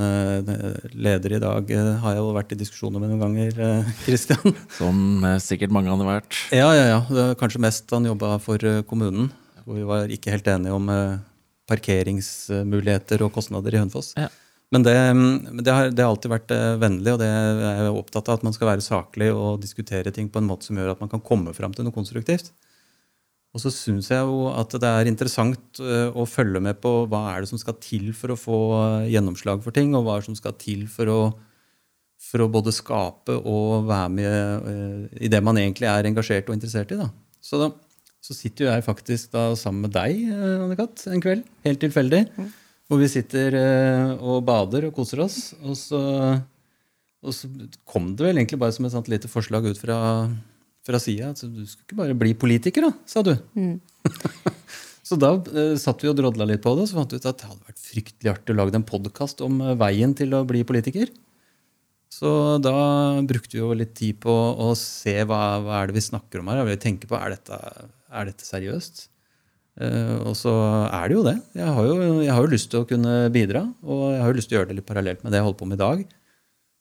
leder 0.94 1.34
i 1.34 1.40
dag 1.42 1.72
har 2.04 2.12
jeg 2.14 2.20
jo 2.22 2.34
vært 2.36 2.52
i 2.54 2.58
diskusjoner 2.60 3.02
med 3.02 3.10
noen 3.10 3.24
ganger, 3.24 3.80
Christian. 4.06 4.54
Som 4.76 5.26
sikkert 5.42 5.74
mange 5.74 5.90
hadde 5.90 6.06
vært. 6.06 6.38
Ja, 6.54 6.68
ja, 6.78 6.84
ja. 6.92 7.32
Kanskje 7.40 7.64
mest 7.66 7.90
han 7.98 8.06
jobba 8.06 8.36
for 8.38 8.62
kommunen. 8.86 9.32
Hvor 9.66 9.80
vi 9.80 9.88
var 9.90 10.14
ikke 10.14 10.36
helt 10.36 10.52
enige 10.54 10.78
om 10.78 10.86
parkeringsmuligheter 11.68 13.26
og 13.26 13.34
kostnader 13.40 13.74
i 13.74 13.82
Hønefoss. 13.82 14.14
Ja. 14.22 14.30
Men 14.76 14.84
det, 14.84 14.96
mm, 15.16 15.64
det, 15.64 15.72
har, 15.72 15.92
det 15.96 16.04
har 16.04 16.12
alltid 16.12 16.32
vært 16.34 16.52
eh, 16.52 16.74
vennlig, 16.82 17.14
og 17.14 17.22
det 17.22 17.28
er 17.32 17.60
jeg 17.86 17.92
opptatt 17.96 18.28
av. 18.28 18.40
At 18.40 18.48
man 18.48 18.56
skal 18.56 18.72
være 18.74 18.84
saklig 18.84 19.30
og 19.32 19.62
diskutere 19.64 20.12
ting 20.16 20.28
på 20.32 20.42
en 20.42 20.50
måte 20.50 20.68
som 20.68 20.80
gjør 20.80 20.92
at 20.96 21.04
man 21.04 21.12
kan 21.12 21.24
komme 21.24 21.56
fram 21.56 21.76
til 21.76 21.88
noe 21.88 21.96
konstruktivt. 21.96 22.52
Og 23.56 23.64
så 23.64 23.72
syns 23.72 24.12
jeg 24.12 24.28
jo 24.28 24.50
at 24.52 24.76
det 24.76 24.90
er 24.92 25.10
interessant 25.10 25.80
eh, 25.80 26.12
å 26.12 26.28
følge 26.28 26.62
med 26.64 26.82
på 26.84 26.94
hva 27.08 27.24
er 27.32 27.44
det 27.44 27.52
som 27.54 27.62
skal 27.62 27.80
til 27.80 28.12
for 28.18 28.36
å 28.36 28.40
få 28.40 28.60
eh, 28.82 29.10
gjennomslag 29.16 29.64
for 29.64 29.76
ting, 29.76 29.96
og 29.96 30.04
hva 30.04 30.18
er 30.18 30.26
det 30.26 30.32
som 30.34 30.40
skal 30.40 30.58
til 30.60 30.84
for 30.92 31.14
å, 31.16 31.20
for 32.28 32.44
å 32.44 32.52
både 32.52 32.76
skape 32.76 33.40
og 33.40 33.88
være 33.88 34.14
med 34.20 35.12
i 35.16 35.32
det 35.32 35.42
man 35.46 35.64
egentlig 35.64 35.88
er 35.88 36.12
engasjert 36.12 36.52
og 36.52 36.60
interessert 36.60 36.92
i. 36.92 37.00
Da. 37.00 37.08
Så 37.40 37.64
da 37.64 37.72
så 38.28 38.36
sitter 38.36 38.66
jo 38.66 38.72
jeg 38.74 38.84
faktisk 38.84 39.32
da 39.32 39.54
sammen 39.56 39.86
med 39.86 39.94
deg, 39.96 40.26
Anne-Kat., 40.36 41.06
en 41.14 41.22
kveld. 41.24 41.46
Helt 41.64 41.80
tilfeldig. 41.80 42.26
Hvor 42.88 43.02
vi 43.02 43.10
sitter 43.12 43.58
eh, 43.60 44.12
og 44.24 44.46
bader 44.48 44.88
og 44.88 44.96
koser 44.96 45.24
oss. 45.26 45.40
Og 45.62 45.76
så, 45.76 46.00
og 47.20 47.36
så 47.36 47.50
kom 47.88 48.14
det 48.16 48.30
vel 48.30 48.40
egentlig 48.40 48.62
bare 48.62 48.76
som 48.76 48.88
et 48.88 48.96
sånt 48.96 49.12
lite 49.12 49.32
forslag 49.32 49.68
ut 49.68 49.82
fra, 49.82 50.00
fra 50.88 51.02
sida. 51.04 51.34
Altså, 51.34 51.52
du 51.52 51.66
skulle 51.68 51.90
ikke 51.90 52.00
bare 52.00 52.20
bli 52.20 52.32
politiker, 52.40 52.88
da, 52.88 52.94
sa 53.10 53.26
du. 53.28 53.34
Så 55.08 55.16
da 55.16 55.30
uh, 55.40 55.78
satt 55.80 56.04
vi 56.04 56.10
og 56.12 56.18
drodla 56.20 56.48
litt 56.50 56.64
på 56.64 56.74
det, 56.76 56.84
og 56.84 56.90
så 56.90 56.98
fant 57.00 57.14
vi 57.14 57.20
ut 57.22 57.28
at 57.30 57.40
det 57.40 57.48
hadde 57.48 57.70
vært 57.70 57.80
fryktelig 57.80 58.32
artig 58.34 58.52
å 58.52 58.58
lage 58.58 58.76
en 58.76 58.88
podkast 58.88 59.44
om 59.46 59.62
eh, 59.64 59.78
veien 59.80 60.12
til 60.18 60.36
å 60.36 60.44
bli 60.48 60.66
politiker. 60.68 61.14
Så 62.12 62.30
da 62.64 62.74
brukte 63.28 63.56
vi 63.56 63.62
jo 63.62 63.76
litt 63.78 63.94
tid 63.96 64.20
på 64.24 64.34
å 64.34 64.74
se 64.80 65.16
hva, 65.28 65.42
hva 65.64 65.80
er 65.80 65.90
det 65.90 65.98
vi 66.00 66.04
snakker 66.04 66.42
om 66.42 66.52
her. 66.52 66.64
Vi 66.68 66.80
tenker 66.84 67.08
på, 67.08 67.16
Er 67.20 67.36
dette, 67.36 67.60
er 68.12 68.28
dette 68.28 68.48
seriøst? 68.48 69.06
Eh, 69.78 70.16
og 70.26 70.34
så 70.38 70.54
er 70.90 71.10
det 71.10 71.18
jo 71.18 71.26
det. 71.26 71.36
Jeg 71.58 71.74
har 71.76 71.90
jo, 71.90 71.98
jeg 72.24 72.34
har 72.34 72.46
jo 72.46 72.54
lyst 72.54 72.72
til 72.74 72.82
å 72.82 72.88
kunne 72.90 73.18
bidra. 73.34 73.66
Og 73.86 74.08
jeg 74.16 74.24
har 74.24 74.32
jo 74.32 74.38
lyst 74.40 74.50
til 74.52 74.58
å 74.58 74.62
gjøre 74.62 74.72
det 74.72 74.80
litt 74.80 74.90
parallelt 74.90 75.22
med 75.24 75.34
det 75.34 75.42
jeg 75.42 75.48
holder 75.48 75.62
på 75.62 75.70
med 75.70 75.78
i 75.78 75.84
dag. 75.84 76.06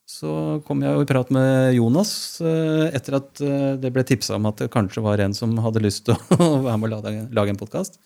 Så 0.06 0.32
kom 0.68 0.84
jeg 0.84 0.94
jo 0.94 1.02
i 1.02 1.08
prat 1.08 1.30
med 1.34 1.74
Jonas 1.74 2.10
eh, 2.38 2.86
etter 2.94 3.18
at 3.18 3.40
eh, 3.42 3.72
det 3.82 3.90
ble 3.92 4.04
tipsa 4.06 4.36
om 4.38 4.46
at 4.46 4.62
det 4.62 4.70
kanskje 4.72 5.02
var 5.02 5.20
en 5.22 5.34
som 5.34 5.56
hadde 5.64 5.82
lyst 5.82 6.06
til 6.06 6.14
å 6.14 6.50
være 6.66 6.78
med 6.78 6.94
og 6.94 7.08
lage, 7.34 7.50
en 7.50 7.58
podkast. 7.58 7.98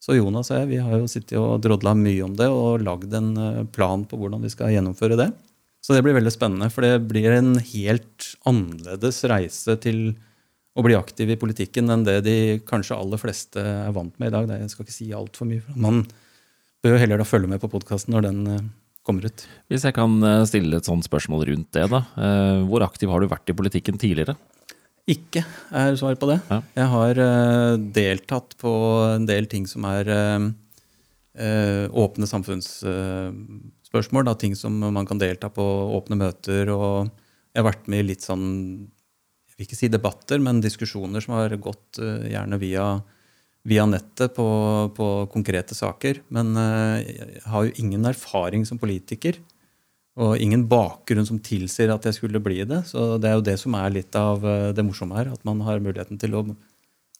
Så 0.00 0.14
Jonas 0.16 0.48
og 0.52 0.60
jeg 0.60 0.70
vi 0.70 0.78
har 0.80 0.94
jo 0.96 1.10
sittet 1.10 1.36
og 1.36 1.58
drodla 1.60 1.92
mye 1.98 2.22
om 2.24 2.36
det 2.38 2.46
og 2.48 2.84
lagd 2.86 3.12
en 3.18 3.34
plan 3.74 4.06
på 4.08 4.16
hvordan 4.16 4.46
vi 4.46 4.52
skal 4.52 4.72
gjennomføre 4.72 5.18
det. 5.18 5.28
Så 5.84 5.96
det 5.96 6.04
blir 6.04 6.16
veldig 6.16 6.32
spennende, 6.32 6.70
for 6.72 6.84
det 6.84 7.02
blir 7.08 7.32
en 7.34 7.54
helt 7.58 8.30
annerledes 8.48 9.22
reise 9.28 9.76
til 9.82 10.12
å 10.78 10.84
bli 10.86 10.94
aktiv 10.94 11.30
i 11.32 11.38
politikken 11.40 11.90
enn 11.90 12.04
det 12.06 12.20
de 12.26 12.36
kanskje 12.68 12.98
aller 12.98 13.18
fleste 13.20 13.62
er 13.62 13.94
vant 13.94 14.14
med 14.22 14.30
i 14.30 14.34
dag. 14.36 14.52
Jeg 14.62 14.70
skal 14.72 14.86
ikke 14.86 14.94
si 14.94 15.08
altfor 15.16 15.48
mye. 15.50 15.62
Man 15.74 16.04
bør 16.84 16.94
jo 16.94 17.00
heller 17.02 17.20
da 17.20 17.26
følge 17.28 17.50
med 17.50 17.60
på 17.62 17.70
podkasten 17.72 18.14
når 18.14 18.22
den 18.28 18.38
eh, 18.48 18.62
kommer 19.06 19.26
ut. 19.26 19.44
Hvis 19.72 19.84
jeg 19.88 19.96
kan 19.96 20.14
eh, 20.24 20.46
stille 20.48 20.78
et 20.78 20.88
sånt 20.88 21.06
spørsmål 21.06 21.44
rundt 21.50 21.70
det, 21.76 21.84
da. 21.92 22.00
Eh, 22.16 22.60
Hvor 22.70 22.86
aktiv 22.86 23.10
har 23.12 23.20
du 23.20 23.28
vært 23.30 23.50
i 23.52 23.56
politikken 23.56 24.00
tidligere? 24.00 24.36
Ikke 25.10 25.42
er 25.74 25.96
svaret 25.98 26.20
på 26.22 26.28
det. 26.30 26.38
Ja. 26.52 26.60
Jeg 26.76 26.88
har 26.92 27.20
deltatt 27.96 28.52
på 28.60 28.70
en 29.16 29.24
del 29.26 29.48
ting 29.50 29.64
som 29.66 29.82
er 29.88 30.06
åpne 32.04 32.28
samfunnsspørsmål. 32.30 34.28
da, 34.28 34.34
ting 34.38 34.54
som 34.54 34.76
man 34.78 35.08
kan 35.08 35.18
delta 35.18 35.48
på, 35.50 35.64
åpne 35.98 36.20
møter. 36.20 36.70
Og 36.70 37.10
jeg 37.10 37.58
har 37.58 37.66
vært 37.72 37.88
med 37.90 38.04
i 38.04 38.08
litt 38.12 38.22
sånn, 38.22 38.46
vil 39.60 39.68
ikke 39.68 39.76
si 39.78 39.90
debatter, 39.92 40.40
men 40.40 40.62
diskusjoner 40.64 41.20
som 41.20 41.36
har 41.36 41.52
gått 41.60 42.00
eh, 42.00 42.30
gjerne 42.32 42.58
via, 42.62 42.86
via 43.68 43.84
nettet 43.88 44.32
på, 44.36 44.48
på 44.96 45.08
konkrete 45.32 45.76
saker. 45.76 46.22
Men 46.32 46.54
eh, 46.56 47.10
jeg 47.10 47.44
har 47.52 47.66
jo 47.66 47.76
ingen 47.82 48.08
erfaring 48.08 48.64
som 48.68 48.80
politiker. 48.80 49.36
Og 50.20 50.40
ingen 50.42 50.66
bakgrunn 50.68 51.28
som 51.28 51.38
tilsier 51.44 51.92
at 51.92 52.08
jeg 52.08 52.16
skulle 52.16 52.42
bli 52.42 52.64
det. 52.68 52.82
Så 52.88 53.14
det 53.20 53.30
er 53.30 53.38
jo 53.38 53.46
det 53.46 53.58
som 53.60 53.76
er 53.78 53.92
litt 53.92 54.16
av 54.16 54.44
eh, 54.48 54.72
det 54.76 54.84
morsomme 54.86 55.20
her. 55.20 55.32
At 55.36 55.44
man 55.48 55.60
har 55.68 55.84
muligheten 55.84 56.20
til 56.20 56.40
å 56.40 56.44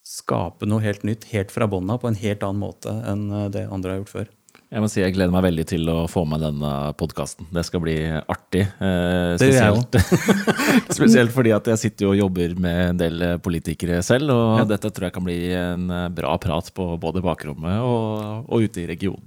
skape 0.06 0.66
noe 0.66 0.82
helt 0.82 1.04
nytt 1.06 1.28
helt 1.30 1.52
fra 1.52 1.68
bånna 1.70 2.00
på 2.00 2.08
en 2.08 2.18
helt 2.18 2.42
annen 2.42 2.64
måte 2.64 2.90
enn 3.06 3.28
det 3.52 3.68
andre 3.68 3.92
har 3.92 4.00
gjort 4.00 4.14
før. 4.16 4.30
Jeg 4.70 4.82
må 4.84 4.86
si 4.86 5.00
jeg 5.02 5.16
gleder 5.16 5.32
meg 5.34 5.42
veldig 5.48 5.64
til 5.66 5.88
å 5.90 5.96
få 6.06 6.22
med 6.30 6.44
denne 6.44 6.68
podkasten. 6.98 7.48
Det 7.50 7.64
skal 7.66 7.80
bli 7.82 7.96
artig. 8.30 8.60
Eh, 8.78 9.32
Det 9.40 9.48
gjør 9.48 9.56
jeg 9.56 9.80
spesielt, 9.80 10.92
spesielt 11.00 11.32
fordi 11.34 11.50
at 11.56 11.70
jeg 11.72 11.80
sitter 11.82 12.12
og 12.12 12.18
jobber 12.20 12.54
med 12.62 12.78
en 12.92 13.00
del 13.00 13.24
eh, 13.26 13.36
politikere 13.42 13.98
selv, 14.06 14.30
og 14.30 14.60
Ja. 14.60 14.68
dette 14.76 14.92
tror 14.94 15.08
jeg 15.08 15.16
kan 15.16 15.26
bli 15.26 15.38
en 15.58 15.90
eh, 15.90 16.04
bra 16.14 16.36
prat 16.38 16.70
på 16.76 16.86
både 17.02 17.22
bakrommet 17.24 17.80
og, 17.82 18.46
og 18.46 18.62
ute 18.68 18.84
i 18.84 18.86
regionen. 18.92 19.26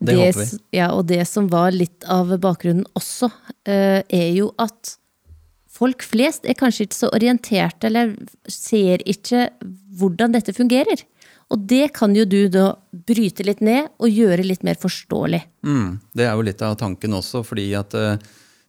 Det 0.00 0.16
håper 0.18 0.40
vi. 0.42 0.58
Ja, 0.80 0.88
og 0.96 1.06
det 1.06 1.22
som 1.28 1.46
var 1.52 1.70
litt 1.76 2.02
av 2.10 2.32
bakgrunnen 2.42 2.82
også, 2.98 3.30
eh, 3.70 4.00
er 4.10 4.28
jo 4.34 4.50
at 4.58 4.96
folk 5.70 6.02
flest 6.02 6.48
er 6.50 6.58
kanskje 6.58 6.88
ikke 6.88 6.98
så 6.98 7.12
orienterte, 7.14 7.86
eller 7.86 8.16
ser 8.50 9.06
ikke 9.06 9.46
hvordan 10.00 10.34
dette 10.34 10.52
fungerer. 10.56 11.06
Og 11.50 11.62
det 11.70 11.88
kan 11.96 12.12
jo 12.14 12.26
du 12.28 12.44
da 12.52 12.72
bryte 12.90 13.44
litt 13.46 13.62
ned 13.64 13.90
og 13.98 14.12
gjøre 14.12 14.46
litt 14.46 14.62
mer 14.66 14.78
forståelig. 14.78 15.42
Mm, 15.66 15.98
det 16.14 16.26
er 16.26 16.36
jo 16.38 16.46
litt 16.46 16.62
av 16.62 16.76
tanken 16.78 17.16
også, 17.18 17.42
fordi 17.46 17.72
at 17.78 17.96
eh, 17.98 18.20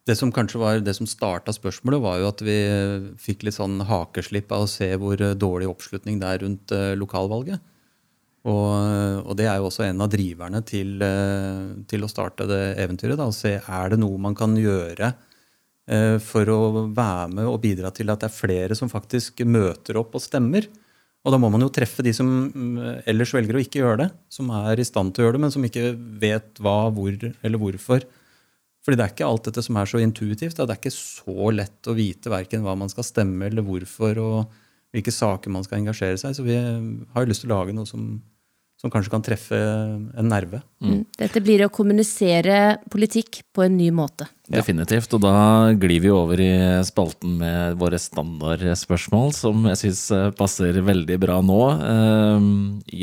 det 0.10 0.16
som 0.18 0.32
kanskje 0.34 0.62
var 0.62 0.82
det 0.82 0.96
som 0.98 1.10
starta 1.10 1.54
spørsmålet, 1.54 2.02
var 2.02 2.18
jo 2.18 2.30
at 2.32 2.42
vi 2.46 2.58
eh, 2.66 3.12
fikk 3.22 3.46
litt 3.46 3.60
sånn 3.60 3.84
hakeslipp 3.86 4.50
av 4.58 4.66
å 4.66 4.72
se 4.72 4.90
hvor 4.98 5.22
eh, 5.22 5.38
dårlig 5.38 5.70
oppslutning 5.70 6.18
det 6.22 6.32
er 6.32 6.44
rundt 6.46 6.74
lokalvalget. 6.98 7.68
Og, 8.50 8.70
og 9.30 9.36
det 9.38 9.46
er 9.46 9.60
jo 9.62 9.68
også 9.68 9.84
en 9.86 10.02
av 10.02 10.10
driverne 10.10 10.64
til, 10.66 10.96
til 11.86 12.02
å 12.02 12.08
starte 12.10 12.48
det 12.50 12.62
eventyret. 12.82 13.14
Da, 13.20 13.28
å 13.30 13.36
se 13.38 13.60
er 13.62 13.92
det 13.94 14.00
noe 14.02 14.18
man 14.18 14.34
kan 14.34 14.56
gjøre 14.58 15.12
for 16.26 16.50
å 16.50 16.88
være 16.90 17.28
med 17.36 17.46
og 17.46 17.60
bidra 17.62 17.92
til 17.94 18.10
at 18.10 18.24
det 18.24 18.32
er 18.32 18.34
flere 18.34 18.78
som 18.80 18.90
faktisk 18.90 19.44
møter 19.46 20.00
opp 20.02 20.18
og 20.18 20.24
stemmer. 20.26 20.66
Og 21.22 21.34
da 21.34 21.38
må 21.38 21.52
man 21.54 21.62
jo 21.62 21.70
treffe 21.74 22.02
de 22.06 22.14
som 22.18 22.28
mm, 22.28 23.04
ellers 23.10 23.34
velger 23.36 23.58
å 23.58 23.62
ikke 23.62 23.84
gjøre 23.84 24.00
det, 24.06 24.08
som 24.34 24.50
er 24.64 24.80
i 24.82 24.88
stand 24.88 25.14
til 25.14 25.24
å 25.24 25.28
gjøre 25.28 25.38
det, 25.38 25.44
men 25.44 25.54
som 25.54 25.68
ikke 25.68 25.92
vet 26.22 26.62
hva, 26.64 26.90
hvor 26.94 27.14
eller 27.14 27.62
hvorfor. 27.62 28.08
Fordi 28.82 28.98
det 28.98 29.06
er 29.06 29.14
ikke 29.14 29.28
alt 29.28 29.46
dette 29.46 29.62
som 29.62 29.78
er 29.78 29.90
så 29.90 30.02
intuitivt. 30.02 30.58
Det 30.58 30.66
er 30.66 30.80
ikke 30.80 30.94
så 30.96 31.52
lett 31.54 31.90
å 31.90 31.94
vite 31.98 32.34
verken 32.34 32.66
hva 32.66 32.74
man 32.80 32.90
skal 32.90 33.06
stemme 33.06 33.52
eller 33.52 33.66
hvorfor, 33.66 34.18
og 34.18 34.58
hvilke 34.92 35.14
saker 35.14 35.54
man 35.54 35.66
skal 35.68 35.84
engasjere 35.84 36.18
seg 36.18 36.34
i. 36.34 36.40
Så 36.40 36.46
vi 36.48 36.58
har 36.58 37.22
jo 37.22 37.30
lyst 37.30 37.46
til 37.46 37.52
å 37.52 37.60
lage 37.60 37.76
noe 37.78 37.86
som, 37.86 38.16
som 38.82 38.94
kanskje 38.94 39.14
kan 39.14 39.26
treffe 39.26 39.60
en 39.62 40.32
nerve. 40.32 40.64
Mm. 40.82 41.04
Dette 41.22 41.44
blir 41.46 41.68
å 41.68 41.72
kommunisere 41.74 42.80
politikk 42.90 43.44
på 43.54 43.68
en 43.68 43.78
ny 43.78 43.92
måte. 43.94 44.26
Definitivt. 44.52 45.14
Og 45.16 45.22
da 45.24 45.34
glir 45.80 46.02
vi 46.04 46.12
over 46.14 46.42
i 46.44 46.52
spalten 46.88 47.38
med 47.40 47.78
våre 47.80 48.00
standardspørsmål, 48.02 49.32
som 49.38 49.66
jeg 49.72 49.80
syns 49.86 50.04
passer 50.40 50.82
veldig 50.86 51.18
bra 51.24 51.40
nå. 51.46 51.62
Eh, 51.80 52.50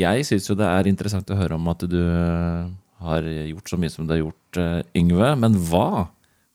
Jeg 0.05 0.27
syns 0.29 0.49
jo 0.49 0.57
det 0.59 0.67
er 0.69 0.91
interessant 0.91 1.29
å 1.33 1.39
høre 1.39 1.57
om 1.57 1.67
at 1.73 1.85
du 1.89 1.99
eh, 1.99 2.69
har 3.03 3.23
gjort 3.23 3.71
så 3.71 3.79
mye 3.79 3.93
som 3.93 4.07
du 4.07 4.13
har 4.15 4.21
gjort, 4.23 4.59
eh, 4.61 4.81
Yngve. 4.99 5.31
Men 5.39 5.55
hva 5.69 6.09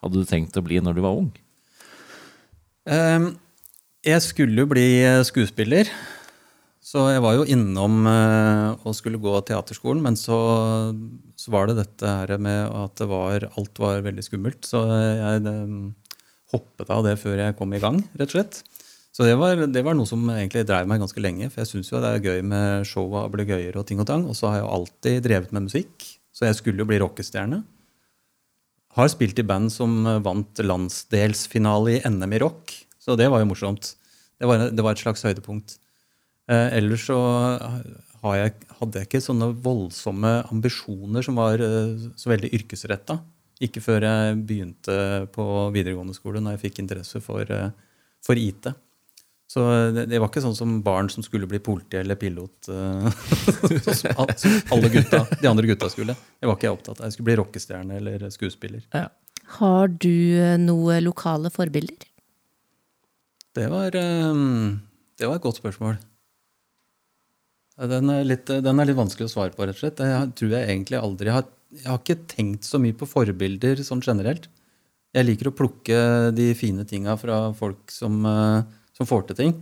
hadde 0.04 0.20
du 0.20 0.28
tenkt 0.28 0.57
å 0.61 0.64
bli 0.64 0.80
når 0.85 0.94
du 0.98 1.02
var 1.04 1.16
ung? 1.22 1.33
Ehm, 2.87 3.33
Jeg 4.04 4.20
skulle 4.20 4.61
jo 4.61 4.68
bli 4.68 5.00
eh, 5.00 5.22
skuespiller, 5.24 5.88
så 6.85 7.07
jeg 7.14 7.22
var 7.24 7.38
jo 7.38 7.46
innom 7.48 8.02
eh, 8.07 8.74
og 8.85 8.92
skulle 8.98 9.16
gå 9.16 9.33
teaterskolen, 9.48 10.02
men 10.04 10.18
så, 10.20 10.37
så 11.44 11.52
var 11.52 11.68
det 11.68 11.76
dette 11.76 12.09
her 12.09 12.38
med 12.40 12.70
at 12.72 13.02
var, 13.04 13.44
alt 13.52 13.80
var 13.83 14.04
veldig 14.07 14.22
skummelt. 14.24 14.64
Så 14.64 14.80
jeg 14.88 15.42
det, 15.44 15.52
hoppet 16.54 16.92
av 16.94 17.02
det 17.04 17.18
før 17.20 17.42
jeg 17.42 17.57
kom 17.59 17.74
i 17.76 17.83
gang, 17.83 17.98
rett 18.16 18.30
og 18.30 18.37
slett. 18.38 18.62
Så 19.14 19.26
det 19.28 19.37
var, 19.38 19.61
det 19.70 19.83
var 19.87 19.94
noe 19.94 20.09
som 20.09 20.24
egentlig 20.33 20.64
drev 20.66 20.88
meg 20.90 21.02
ganske 21.02 21.20
lenge, 21.22 21.50
for 21.52 21.62
jeg 21.62 21.70
syns 21.70 21.92
jo 21.92 22.00
det 22.02 22.14
er 22.16 22.24
gøy 22.24 22.40
med 22.50 22.87
showa 22.88 23.26
og 23.28 23.37
gøyere 23.44 23.78
og 23.78 23.87
ting 23.87 24.00
og 24.02 24.09
tang. 24.09 24.24
Og 24.26 24.38
så 24.38 24.48
har 24.48 24.59
jeg 24.59 24.64
jo 24.64 24.72
alltid 24.78 25.20
drevet 25.26 25.52
med 25.54 25.66
musikk, 25.68 26.07
så 26.35 26.48
jeg 26.48 26.59
skulle 26.59 26.83
jo 26.83 26.88
bli 26.88 26.98
rockestjerne. 27.02 27.61
Har 28.94 29.11
spilt 29.11 29.38
i 29.38 29.46
band 29.46 29.70
som 29.74 30.00
vant 30.24 30.64
landsdelsfinale 30.64 31.98
i 31.98 32.02
NM 32.09 32.35
i 32.38 32.42
rock, 32.42 32.72
så 33.02 33.18
det 33.20 33.28
var 33.30 33.42
jo 33.42 33.50
morsomt. 33.52 33.92
Det 34.40 34.48
var, 34.48 34.70
det 34.72 34.87
var 34.87 34.96
et 34.96 35.04
slags 35.04 35.22
høydepunkt. 35.26 35.76
Eh, 36.50 36.78
ellers 36.80 37.07
så 37.07 37.20
jeg, 38.38 38.54
hadde 38.78 39.00
jeg 39.00 39.08
ikke 39.10 39.20
sånne 39.20 39.50
voldsomme 39.64 40.30
ambisjoner 40.48 41.24
som 41.26 41.37
var 41.37 41.60
eh, 41.60 42.06
så 42.16 42.32
veldig 42.32 42.50
yrkesretta. 42.56 43.18
Ikke 43.62 43.82
før 43.84 44.06
jeg 44.08 44.38
begynte 44.48 44.94
på 45.34 45.44
videregående 45.74 46.16
skole, 46.16 46.40
når 46.42 46.56
jeg 46.56 46.64
fikk 46.66 46.80
interesse 46.82 47.20
for, 47.22 47.44
eh, 47.52 47.68
for 48.24 48.40
IT. 48.40 48.70
Så 49.54 49.62
det, 49.94 50.06
det 50.10 50.18
var 50.18 50.32
ikke 50.32 50.42
sånn 50.42 50.56
som 50.56 50.78
barn 50.82 51.10
som 51.12 51.22
skulle 51.22 51.46
bli 51.46 51.60
politi 51.62 52.00
eller 52.00 52.18
pilot. 52.18 52.70
eh, 52.72 53.20
som 54.00 54.56
alle 54.74 54.90
gutta, 54.96 55.20
de 55.37 55.50
andre 55.50 55.68
gutta 55.70 55.92
skulle. 55.92 56.16
Det 56.16 56.48
var 56.48 56.56
ikke 56.56 56.70
jeg 56.70 56.78
opptatt 56.78 56.98
av. 56.98 57.04
Jeg 57.06 57.18
skulle 57.18 57.28
bli 57.28 57.38
rockestjerne 57.42 58.00
eller 58.00 58.26
skuespiller. 58.34 58.88
Har 59.60 59.92
du 60.00 60.10
noen 60.64 61.04
lokale 61.04 61.52
forbilder? 61.52 62.08
Det 63.54 63.68
var, 63.70 63.94
eh, 63.94 64.34
det 65.20 65.28
var 65.28 65.37
et 65.38 65.46
godt 65.46 65.60
spørsmål. 65.60 66.00
Den 67.74 68.10
er, 68.12 68.22
litt, 68.22 68.46
den 68.46 68.78
er 68.80 68.87
litt 68.87 68.98
vanskelig 68.98 69.26
å 69.26 69.32
svare 69.32 69.54
på, 69.54 69.64
rett 69.66 69.74
og 69.74 69.82
slett. 69.82 70.02
Jeg 70.06 70.30
tror 70.38 70.52
jeg 70.54 70.68
egentlig 70.70 71.00
aldri 71.00 71.32
har 71.34 71.48
Jeg 71.74 71.88
har 71.90 71.98
ikke 71.98 72.26
tenkt 72.30 72.62
så 72.68 72.78
mye 72.78 72.94
på 72.94 73.08
forbilder 73.10 73.80
sånn 73.82 74.02
generelt. 74.04 74.44
Jeg 75.14 75.26
liker 75.26 75.48
å 75.50 75.54
plukke 75.58 75.96
de 76.34 76.52
fine 76.54 76.84
tinga 76.87 77.16
fra 77.18 77.52
folk 77.54 77.90
som, 77.90 78.20
eh, 78.26 78.62
som 78.94 79.06
får 79.06 79.26
til 79.28 79.37
ting. 79.40 79.54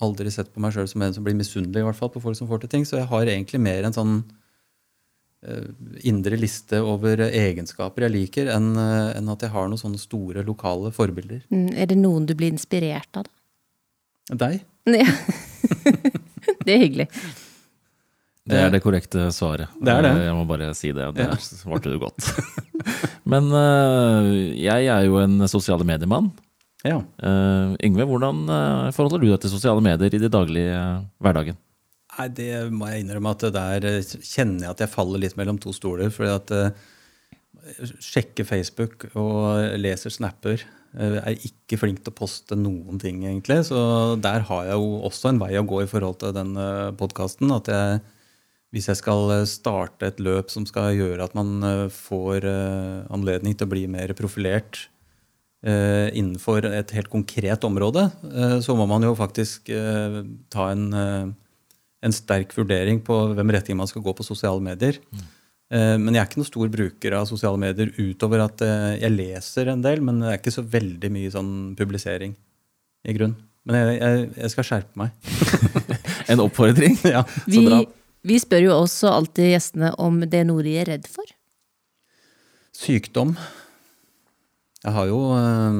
Aldri 0.00 0.30
sett 0.32 0.54
på 0.54 0.60
meg 0.60 0.72
sjøl 0.72 0.88
som 0.88 1.02
en 1.02 1.12
som 1.12 1.24
blir 1.24 1.36
misunnelig 1.36 1.82
i 1.82 1.84
hvert 1.84 1.98
fall 1.98 2.08
på 2.14 2.22
folk 2.22 2.36
som 2.38 2.48
får 2.48 2.62
til 2.62 2.72
ting. 2.72 2.84
Så 2.88 2.96
jeg 2.96 3.08
har 3.10 3.26
egentlig 3.26 3.60
mer 3.60 3.84
en 3.84 3.92
sånn 3.92 4.14
eh, 5.44 5.68
indre 6.08 6.36
liste 6.40 6.80
over 6.80 7.20
egenskaper 7.28 8.06
jeg 8.06 8.14
liker, 8.16 8.48
enn 8.54 8.72
eh, 8.76 9.18
enn 9.18 9.28
at 9.28 9.44
jeg 9.44 9.52
har 9.52 9.68
noen 9.68 9.80
sånne 9.80 10.00
store 10.00 10.44
lokale 10.48 10.92
forbilder. 10.96 11.44
Mm, 11.52 11.74
Er 11.76 11.86
det 11.92 11.98
noen 12.00 12.24
du 12.26 12.34
blir 12.34 12.52
inspirert 12.52 13.20
av, 13.20 13.28
da? 13.28 14.38
Deg? 14.48 14.64
Ja. 14.88 15.04
det 16.68 16.74
er 16.76 16.82
hyggelig. 16.84 17.08
Det 18.48 18.56
er 18.64 18.70
det 18.72 18.80
korrekte 18.80 19.26
svaret. 19.36 19.68
Det 19.76 19.92
er 19.92 20.04
det. 20.06 20.10
Eh, 20.16 20.26
Jeg 20.30 20.36
må 20.38 20.44
bare 20.48 20.70
si 20.76 20.88
det. 20.96 21.08
Der 21.16 21.32
Ja. 21.34 21.36
svarte 21.36 21.90
du 21.92 21.98
godt. 22.00 22.28
Men 23.32 23.50
eh, 23.52 24.28
jeg 24.56 24.86
er 24.88 25.04
jo 25.04 25.18
en 25.20 25.42
sosiale 25.52 25.84
mediemann. 25.84 26.30
Ja. 26.86 27.00
Uh, 27.18 27.74
Yngve, 27.84 28.06
hvordan 28.06 28.44
eh, 28.54 28.90
forholder 28.94 29.18
du 29.20 29.26
deg 29.32 29.40
til 29.42 29.50
sosiale 29.50 29.82
medier 29.84 30.14
i 30.14 30.20
de 30.22 30.28
daglige 30.30 30.76
eh, 30.78 31.00
hverdagen? 31.20 31.56
Nei, 32.18 32.28
det 32.34 32.52
må 32.72 32.86
jeg 32.88 33.02
innrømme 33.04 33.32
at 33.34 33.44
der 33.52 33.84
eh, 33.90 34.12
kjenner 34.22 34.68
jeg 34.68 34.70
at 34.76 34.84
jeg 34.86 34.92
faller 34.94 35.20
litt 35.24 35.36
mellom 35.36 35.58
to 35.60 35.74
stoler. 35.76 36.08
fordi 36.14 36.30
at 36.36 36.54
jeg 37.68 37.90
sjekker 38.00 38.46
Facebook 38.48 39.08
og 39.18 39.74
leser 39.82 40.14
snapper. 40.14 40.62
Eh, 40.98 41.18
Er 41.22 41.48
ikke 41.48 41.78
flink 41.80 42.02
til 42.02 42.12
å 42.12 42.18
poste 42.18 42.58
noen 42.58 43.00
ting, 43.00 43.22
egentlig. 43.24 43.62
Så 43.70 43.78
der 44.20 44.44
har 44.50 44.68
jeg 44.68 44.76
jo 44.76 45.00
også 45.08 45.32
en 45.32 45.42
vei 45.42 45.54
å 45.58 45.66
gå 45.66 45.84
i 45.84 45.90
forhold 45.90 46.20
til 46.20 46.34
den 46.36 46.54
podkasten. 46.98 47.54
At 47.54 47.70
jeg, 47.72 48.00
hvis 48.74 48.88
jeg 48.90 49.00
skal 49.00 49.32
eh, 49.32 49.46
starte 49.48 50.10
et 50.10 50.20
løp 50.20 50.52
som 50.52 50.66
skal 50.68 50.96
gjøre 50.96 51.24
at 51.24 51.36
man 51.38 51.56
eh, 51.64 51.86
får 51.92 52.46
eh, 52.48 53.08
anledning 53.14 53.56
til 53.56 53.68
å 53.68 53.72
bli 53.72 53.86
mer 53.90 54.12
profilert 54.18 54.84
eh, 55.64 56.08
innenfor 56.12 56.68
et 56.68 56.92
helt 56.96 57.10
konkret 57.12 57.64
område, 57.68 58.08
eh, 58.28 58.58
så 58.64 58.76
må 58.76 58.88
man 58.90 59.06
jo 59.06 59.14
faktisk 59.18 59.72
eh, 59.72 60.20
ta 60.52 60.68
en, 60.74 60.86
eh, 60.92 61.32
en 62.04 62.14
sterk 62.14 62.52
vurdering 62.56 63.00
på 63.04 63.22
hvem 63.38 63.56
retning 63.56 63.80
man 63.80 63.90
skal 63.90 64.04
gå 64.04 64.14
på 64.16 64.26
sosiale 64.26 64.62
medier. 64.64 65.00
Eh, 65.16 65.26
men 66.00 66.14
jeg 66.16 66.22
er 66.22 66.28
ikke 66.30 66.40
noen 66.40 66.48
stor 66.48 66.70
bruker 66.72 67.16
av 67.18 67.26
sosiale 67.28 67.60
medier 67.60 67.90
utover 67.98 68.40
at 68.46 68.62
eh, 68.64 68.94
jeg 69.02 69.12
leser 69.12 69.68
en 69.72 69.82
del, 69.84 70.00
men 70.04 70.22
det 70.22 70.30
er 70.30 70.40
ikke 70.40 70.54
så 70.54 70.64
veldig 70.64 71.10
mye 71.12 71.32
sånn 71.34 71.52
publisering 71.76 72.32
i 73.04 73.16
grunn. 73.16 73.36
Men 73.68 73.76
jeg, 73.76 73.98
jeg, 73.98 74.28
jeg 74.40 74.54
skal 74.54 74.68
skjerpe 74.70 75.02
meg. 75.02 75.12
En 76.32 76.42
oppfordring. 76.44 76.96
ja. 77.14 77.22
Så 77.24 77.48
Vi, 77.48 77.62
bra. 77.64 77.78
vi 78.28 78.36
spør 78.40 78.66
jo 78.66 78.74
også 78.82 79.08
alltid 79.12 79.52
gjestene 79.54 79.94
om 80.00 80.20
det 80.28 80.42
Nori 80.48 80.74
er 80.80 80.90
redd 80.90 81.06
for. 81.08 81.24
Sykdom. 82.76 83.32
Jeg 84.84 84.92
har 84.94 85.08
jo 85.08 85.22
øh, 85.34 85.78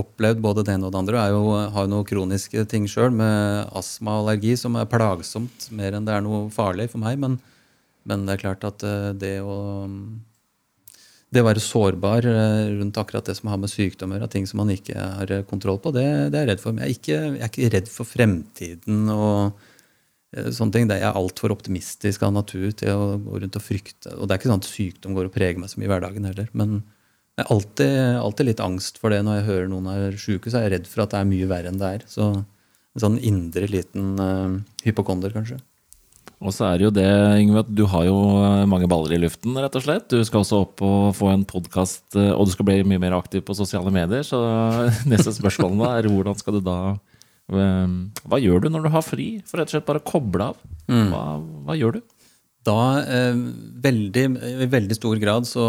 opplevd 0.00 0.42
både 0.44 0.64
det 0.66 0.74
ene 0.76 0.88
og 0.88 0.92
det 0.92 1.00
andre. 1.00 1.22
Jeg 1.22 1.32
er 1.32 1.36
jo, 1.38 1.54
har 1.76 1.86
jo 1.86 1.92
noen 1.94 2.08
kroniske 2.08 2.66
ting 2.70 2.84
sjøl, 2.90 3.08
med 3.16 3.72
astma 3.76 4.18
og 4.18 4.26
allergi, 4.26 4.52
som 4.60 4.76
er 4.80 4.88
plagsomt 4.90 5.68
mer 5.74 5.96
enn 5.96 6.06
det 6.08 6.14
er 6.16 6.24
noe 6.24 6.44
farlig 6.52 6.90
for 6.92 7.02
meg. 7.02 7.16
Men, 7.24 7.40
men 8.08 8.26
det 8.26 8.36
er 8.36 8.44
klart 8.44 8.66
at 8.68 8.84
eh, 8.86 9.10
det 9.18 9.38
å 9.44 9.56
det 11.32 11.40
å 11.40 11.46
være 11.46 11.62
sårbar 11.64 12.26
eh, 12.28 12.70
rundt 12.76 12.98
akkurat 13.00 13.24
det 13.24 13.38
som 13.38 13.48
har 13.48 13.60
med 13.60 13.72
sykdommer 13.72 14.20
og 14.20 14.30
ting 14.32 14.44
som 14.48 14.60
man 14.60 14.72
ikke 14.74 14.96
har 15.00 15.30
eh, 15.32 15.44
kontroll 15.48 15.80
på, 15.80 15.94
det, 15.96 16.04
det 16.32 16.38
er 16.38 16.44
jeg 16.44 16.50
redd 16.50 16.64
for. 16.64 16.76
Men 16.76 16.84
jeg 16.84 16.90
er 16.90 16.98
ikke, 16.98 17.20
jeg 17.20 17.38
er 17.38 17.52
ikke 17.52 17.70
redd 17.76 17.92
for 17.92 18.08
fremtiden 18.08 19.06
og 19.14 19.62
sånne 20.32 20.76
ting. 20.76 20.90
Jeg 20.92 21.06
er 21.08 21.16
altfor 21.16 21.54
optimistisk 21.54 22.26
av 22.26 22.34
natur 22.36 22.68
til 22.76 22.92
å 22.92 23.16
gå 23.24 23.40
rundt 23.40 23.56
og 23.56 23.64
frykte. 23.64 24.12
Og 24.18 24.28
det 24.28 24.34
er 24.34 24.42
ikke 24.42 24.50
sånn 24.52 24.64
at 24.64 24.68
sykdom 24.68 25.16
går 25.16 25.30
og 25.30 25.34
preger 25.34 25.60
meg 25.60 25.72
så 25.72 25.80
mye 25.80 25.88
i 25.88 25.92
hverdagen 25.92 26.28
heller. 26.28 26.52
Men 26.56 26.78
jeg 27.32 27.46
er 27.46 27.52
alltid, 27.54 27.98
alltid 28.20 28.48
litt 28.50 28.62
angst 28.64 29.00
for 29.00 29.12
det 29.12 29.22
når 29.24 29.38
jeg 29.38 29.48
hører 29.48 29.68
noen 29.72 29.88
er 29.92 30.20
syke, 30.20 30.52
så 30.52 30.60
er 30.60 30.66
jeg 30.66 30.74
redd 30.76 30.88
for 30.92 31.06
at 31.06 31.14
det 31.14 31.20
er 31.22 31.32
mye 31.32 31.48
verre 31.48 31.72
enn 31.72 31.80
det 31.80 31.92
er. 31.96 32.08
Så 32.12 32.28
en 32.92 33.04
sånn 33.06 33.16
indre 33.24 33.68
liten 33.72 34.20
uh, 34.20 34.58
hypokonder, 34.84 35.32
kanskje. 35.32 35.62
Og 36.42 36.54
så 36.54 36.66
er 36.66 36.80
det 36.80 36.86
jo 36.88 36.92
det, 36.94 37.08
Yngve, 37.38 37.62
at 37.62 37.70
du 37.70 37.84
har 37.90 38.06
jo 38.08 38.16
eh, 38.42 38.64
mange 38.70 38.88
baller 38.90 39.14
i 39.14 39.20
luften, 39.22 39.54
rett 39.62 39.76
og 39.78 39.84
slett. 39.84 40.08
Du 40.10 40.22
skal 40.26 40.42
også 40.42 40.62
opp 40.64 40.82
og 40.82 41.12
få 41.14 41.30
en 41.30 41.46
podkast, 41.48 42.16
og 42.18 42.48
du 42.48 42.52
skal 42.54 42.66
bli 42.68 42.80
mye 42.88 43.02
mer 43.02 43.14
aktiv 43.18 43.44
på 43.46 43.56
sosiale 43.58 43.92
medier. 43.94 44.26
Så 44.26 44.40
neste 45.12 45.34
spørsmål 45.38 45.78
da 45.84 45.92
er 46.00 46.10
hvordan 46.10 46.38
skal 46.40 46.58
du 46.58 46.64
da 46.66 46.78
eh, 47.54 47.94
Hva 48.26 48.42
gjør 48.42 48.64
du 48.64 48.72
når 48.74 48.88
du 48.88 48.92
har 48.96 49.06
fri? 49.06 49.28
For 49.46 49.62
rett 49.62 49.70
og 49.70 49.76
slett 49.78 49.88
bare 49.92 50.02
koble 50.02 50.50
av. 50.50 50.66
Hva, 50.90 51.22
hva 51.68 51.78
gjør 51.78 52.00
du? 52.00 52.02
Da, 52.66 52.78
eh, 53.02 53.38
veldig, 53.82 54.26
i 54.62 54.68
veldig 54.70 54.98
stor 54.98 55.18
grad, 55.22 55.46
så, 55.50 55.64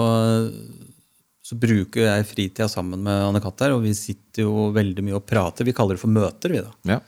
så 1.42 1.58
bruker 1.58 2.06
jeg 2.06 2.28
fritida 2.30 2.70
sammen 2.70 3.02
med 3.06 3.30
Anne 3.30 3.42
Katt 3.42 3.66
her, 3.66 3.74
og 3.78 3.82
vi 3.86 3.96
sitter 3.98 4.46
jo 4.46 4.70
veldig 4.76 5.06
mye 5.06 5.18
og 5.18 5.26
prater. 5.30 5.66
Vi 5.66 5.74
kaller 5.76 5.98
det 5.98 6.04
for 6.04 6.14
møter, 6.14 6.54
vi 6.54 6.62
da. 6.62 6.74
Ja. 6.96 7.00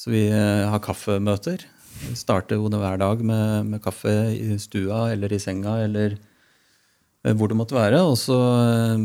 Så 0.00 0.12
vi 0.12 0.24
eh, 0.28 0.64
har 0.68 0.82
kaffemøter. 0.84 1.66
Vi 2.04 2.16
starter 2.18 2.60
hver 2.60 2.98
dag 3.00 3.22
med, 3.24 3.66
med 3.72 3.82
kaffe 3.82 4.12
i 4.34 4.58
stua 4.60 5.08
eller 5.12 5.32
i 5.32 5.40
senga 5.42 5.78
eller 5.84 6.16
eh, 7.24 7.34
hvor 7.34 7.50
det 7.50 7.58
måtte 7.58 7.76
være. 7.76 8.02
Og 8.04 8.16
så 8.20 8.38
eh, 8.38 9.04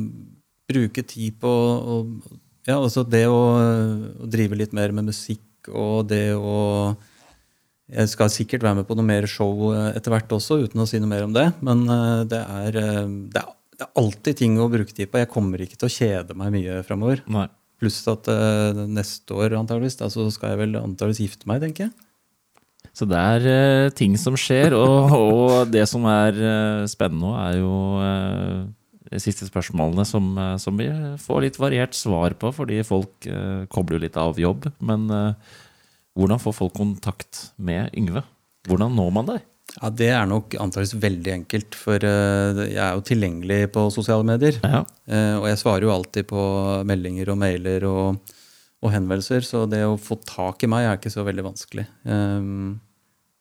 bruke 0.69 1.03
tid 1.07 1.39
på 1.41 1.49
og, 1.49 2.17
Ja, 2.67 2.77
altså 2.77 3.05
det 3.07 3.23
å, 3.25 3.39
å 4.21 4.27
drive 4.29 4.59
litt 4.59 4.75
mer 4.77 4.91
med 4.93 5.09
musikk 5.09 5.69
og 5.69 6.09
det 6.11 6.35
å 6.35 6.95
Jeg 7.89 8.09
skal 8.11 8.29
sikkert 8.29 8.61
være 8.61 8.81
med 8.81 8.87
på 8.87 8.97
noe 8.97 9.07
mer 9.07 9.25
show 9.25 9.71
eh, 9.73 9.95
etter 9.97 10.13
hvert 10.13 10.35
også, 10.35 10.59
uten 10.65 10.83
å 10.83 10.89
si 10.89 10.99
noe 11.01 11.09
mer 11.09 11.25
om 11.25 11.33
det. 11.33 11.47
Men 11.65 11.87
det 12.29 12.43
er, 12.43 12.75
det 12.75 13.45
er, 13.45 13.47
det 13.79 13.87
er 13.87 13.95
alltid 13.97 14.43
ting 14.43 14.59
å 14.59 14.69
bruke 14.69 14.93
tid 14.93 15.09
på. 15.09 15.21
Jeg 15.21 15.31
kommer 15.31 15.61
ikke 15.63 15.79
til 15.79 15.87
å 15.87 15.95
kjede 15.95 16.37
meg 16.37 16.51
mye 16.53 16.83
framover. 16.85 17.23
Pluss 17.79 18.01
at 18.11 18.27
uh, 18.27 18.75
neste 18.91 19.31
år 19.31 19.55
antageligvis, 19.55 19.95
da, 20.01 20.09
så 20.11 20.25
skal 20.35 20.51
jeg 20.51 20.59
vel 20.65 20.75
antageligvis 20.81 21.21
gifte 21.23 21.47
meg, 21.47 21.61
tenker 21.63 21.87
jeg. 21.87 22.08
Så 22.99 23.07
det 23.07 23.15
er 23.15 23.45
uh, 23.47 23.93
ting 23.95 24.17
som 24.19 24.35
skjer, 24.35 24.73
og, 24.75 25.13
og 25.15 25.71
det 25.71 25.85
som 25.87 26.03
er 26.11 26.35
uh, 26.35 26.87
spennende 26.89 27.23
nå, 27.23 27.31
er 27.39 27.59
jo 27.61 27.75
uh, 28.03 28.65
de 29.09 29.21
siste 29.23 29.47
spørsmålene 29.47 30.03
som, 30.05 30.25
som 30.61 30.75
vi 30.77 30.89
får 31.23 31.45
litt 31.45 31.55
variert 31.57 31.95
svar 31.97 32.35
på, 32.37 32.51
fordi 32.53 32.83
folk 32.85 33.25
kobler 33.73 33.95
jo 33.97 34.01
litt 34.03 34.17
av 34.21 34.37
jobb. 34.37 34.67
Men 34.85 35.07
hvordan 36.13 36.41
får 36.43 36.53
folk 36.53 36.75
kontakt 36.77 37.39
med 37.57 37.89
Yngve? 37.97 38.21
Hvordan 38.69 38.93
når 38.93 39.09
man 39.15 39.31
deg? 39.31 39.47
Ja, 39.79 39.89
Det 39.89 40.09
er 40.13 40.29
nok 40.29 40.53
antakeligvis 40.61 41.01
veldig 41.01 41.33
enkelt, 41.39 41.77
for 41.79 42.05
jeg 42.05 42.77
er 42.83 42.99
jo 42.99 43.01
tilgjengelig 43.07 43.57
på 43.73 43.87
sosiale 43.95 44.27
medier. 44.29 44.59
Ja. 44.61 44.83
Og 45.39 45.47
jeg 45.49 45.61
svarer 45.63 45.87
jo 45.87 45.95
alltid 45.95 46.29
på 46.29 46.43
meldinger 46.85 47.33
og 47.33 47.39
mailer 47.41 47.87
og, 47.89 48.35
og 48.85 48.93
henvendelser, 48.93 49.41
så 49.41 49.63
det 49.65 49.81
å 49.89 49.97
få 49.97 50.19
tak 50.21 50.67
i 50.67 50.69
meg 50.69 50.85
er 50.85 51.01
ikke 51.01 51.15
så 51.17 51.25
veldig 51.25 51.47
vanskelig. 51.49 51.87
Um, 52.05 52.77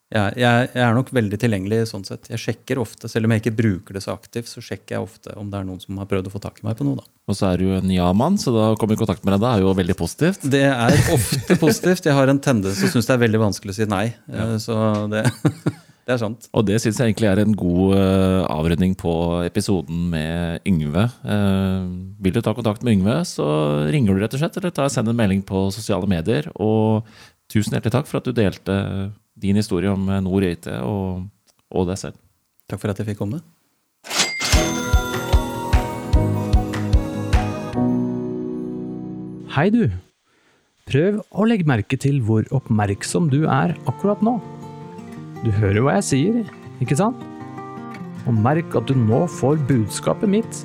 jeg, 0.09 0.39
jeg, 0.41 0.69
jeg 0.73 0.85
er 0.87 0.95
nok 0.97 1.11
veldig 1.13 1.39
tilgjengelig 1.41 1.83
sånn 1.91 2.07
sett. 2.07 2.31
Jeg 2.33 2.41
sjekker 2.41 2.81
ofte, 2.81 3.11
selv 3.13 3.29
om 3.29 3.35
jeg 3.35 3.43
ikke 3.43 3.57
bruker 3.59 3.99
det 3.99 4.01
så 4.07 4.15
aktivt, 4.15 4.49
så 4.49 4.63
sjekker 4.65 4.97
jeg 4.97 5.05
ofte 5.05 5.35
om 5.37 5.51
det 5.53 5.59
er 5.61 5.67
noen 5.69 5.83
som 5.83 5.99
har 6.01 6.09
prøvd 6.09 6.31
å 6.31 6.33
få 6.33 6.41
tak 6.41 6.63
i 6.63 6.65
meg 6.65 6.79
på 6.79 6.87
noe. 6.89 7.03
da. 7.03 7.05
Og 7.29 7.37
så 7.37 7.51
er 7.51 7.61
du 7.61 7.75
en 7.77 7.93
ja-mann, 7.93 8.39
så 8.41 8.55
da 8.55 8.71
å 8.73 8.79
komme 8.81 8.97
i 8.97 9.01
kontakt 9.01 9.27
med 9.27 9.37
deg 9.37 9.45
da 9.45 9.51
er 9.53 9.67
jo 9.67 9.75
veldig 9.77 9.99
positivt. 9.99 10.47
Det 10.49 10.65
er 10.71 10.97
ofte 11.13 11.59
positivt. 11.61 12.09
Jeg 12.09 12.17
har 12.17 12.33
en 12.33 12.41
tendens 12.41 12.81
til 12.81 12.89
å 12.89 12.95
synes 12.95 13.11
det 13.11 13.19
er 13.19 13.23
veldig 13.27 13.43
vanskelig 13.45 13.77
å 13.77 13.79
si 13.83 13.89
nei. 13.91 14.07
Ja. 14.33 14.49
Så 14.65 14.79
det, 15.13 15.27
det 16.09 16.17
er 16.17 16.25
sant. 16.25 16.49
Og 16.57 16.65
det 16.71 16.81
syns 16.81 17.03
jeg 17.03 17.13
egentlig 17.13 17.29
er 17.29 17.45
en 17.45 17.53
god 17.61 18.01
avrydning 18.01 18.57
avrunding 18.59 18.97
på 18.97 19.15
episoden 19.45 20.09
med 20.17 20.65
Yngve. 20.73 21.05
Eh, 21.05 21.85
vil 22.25 22.33
du 22.33 22.41
ta 22.41 22.57
kontakt 22.57 22.81
med 22.81 22.97
Yngve, 22.97 23.21
så 23.29 23.47
ringer 23.93 24.17
du 24.17 24.25
rett 24.25 24.41
og 24.41 24.41
slett, 24.41 24.57
eller 24.57 24.89
send 24.89 25.13
en 25.13 25.21
melding 25.21 25.45
på 25.45 25.69
sosiale 25.77 26.09
medier. 26.09 26.49
Og 26.57 27.05
tusen 27.53 27.77
hjertelig 27.77 27.93
takk 27.93 28.09
for 28.09 28.23
at 28.23 28.29
du 28.29 28.33
delte 28.33 28.83
din 29.41 29.59
historie 29.59 29.91
om 29.93 30.09
eh, 30.09 30.23
Nord 30.25 30.47
IT 30.49 30.69
og, 30.83 31.29
og 31.71 31.89
deg 31.91 32.01
selv. 32.01 32.19
Takk 32.69 32.83
for 32.83 32.93
at 32.93 33.01
jeg 33.01 33.13
fikk 33.13 33.23
komme. 33.23 33.41
Hei 39.55 39.71
du. 39.75 39.89
Prøv 40.89 41.19
å 41.35 41.45
legge 41.49 41.69
merke 41.69 41.99
til 42.01 42.21
hvor 42.25 42.47
oppmerksom 42.55 43.27
du 43.33 43.43
er 43.45 43.75
akkurat 43.91 44.21
nå. 44.25 44.39
Du 45.43 45.51
hører 45.55 45.83
hva 45.85 45.97
jeg 45.99 46.07
sier, 46.09 46.39
ikke 46.85 46.97
sant? 46.99 47.19
Og 48.29 48.37
merk 48.37 48.75
at 48.79 48.89
du 48.89 48.97
nå 48.99 49.25
får 49.39 49.61
budskapet 49.69 50.31
mitt 50.31 50.63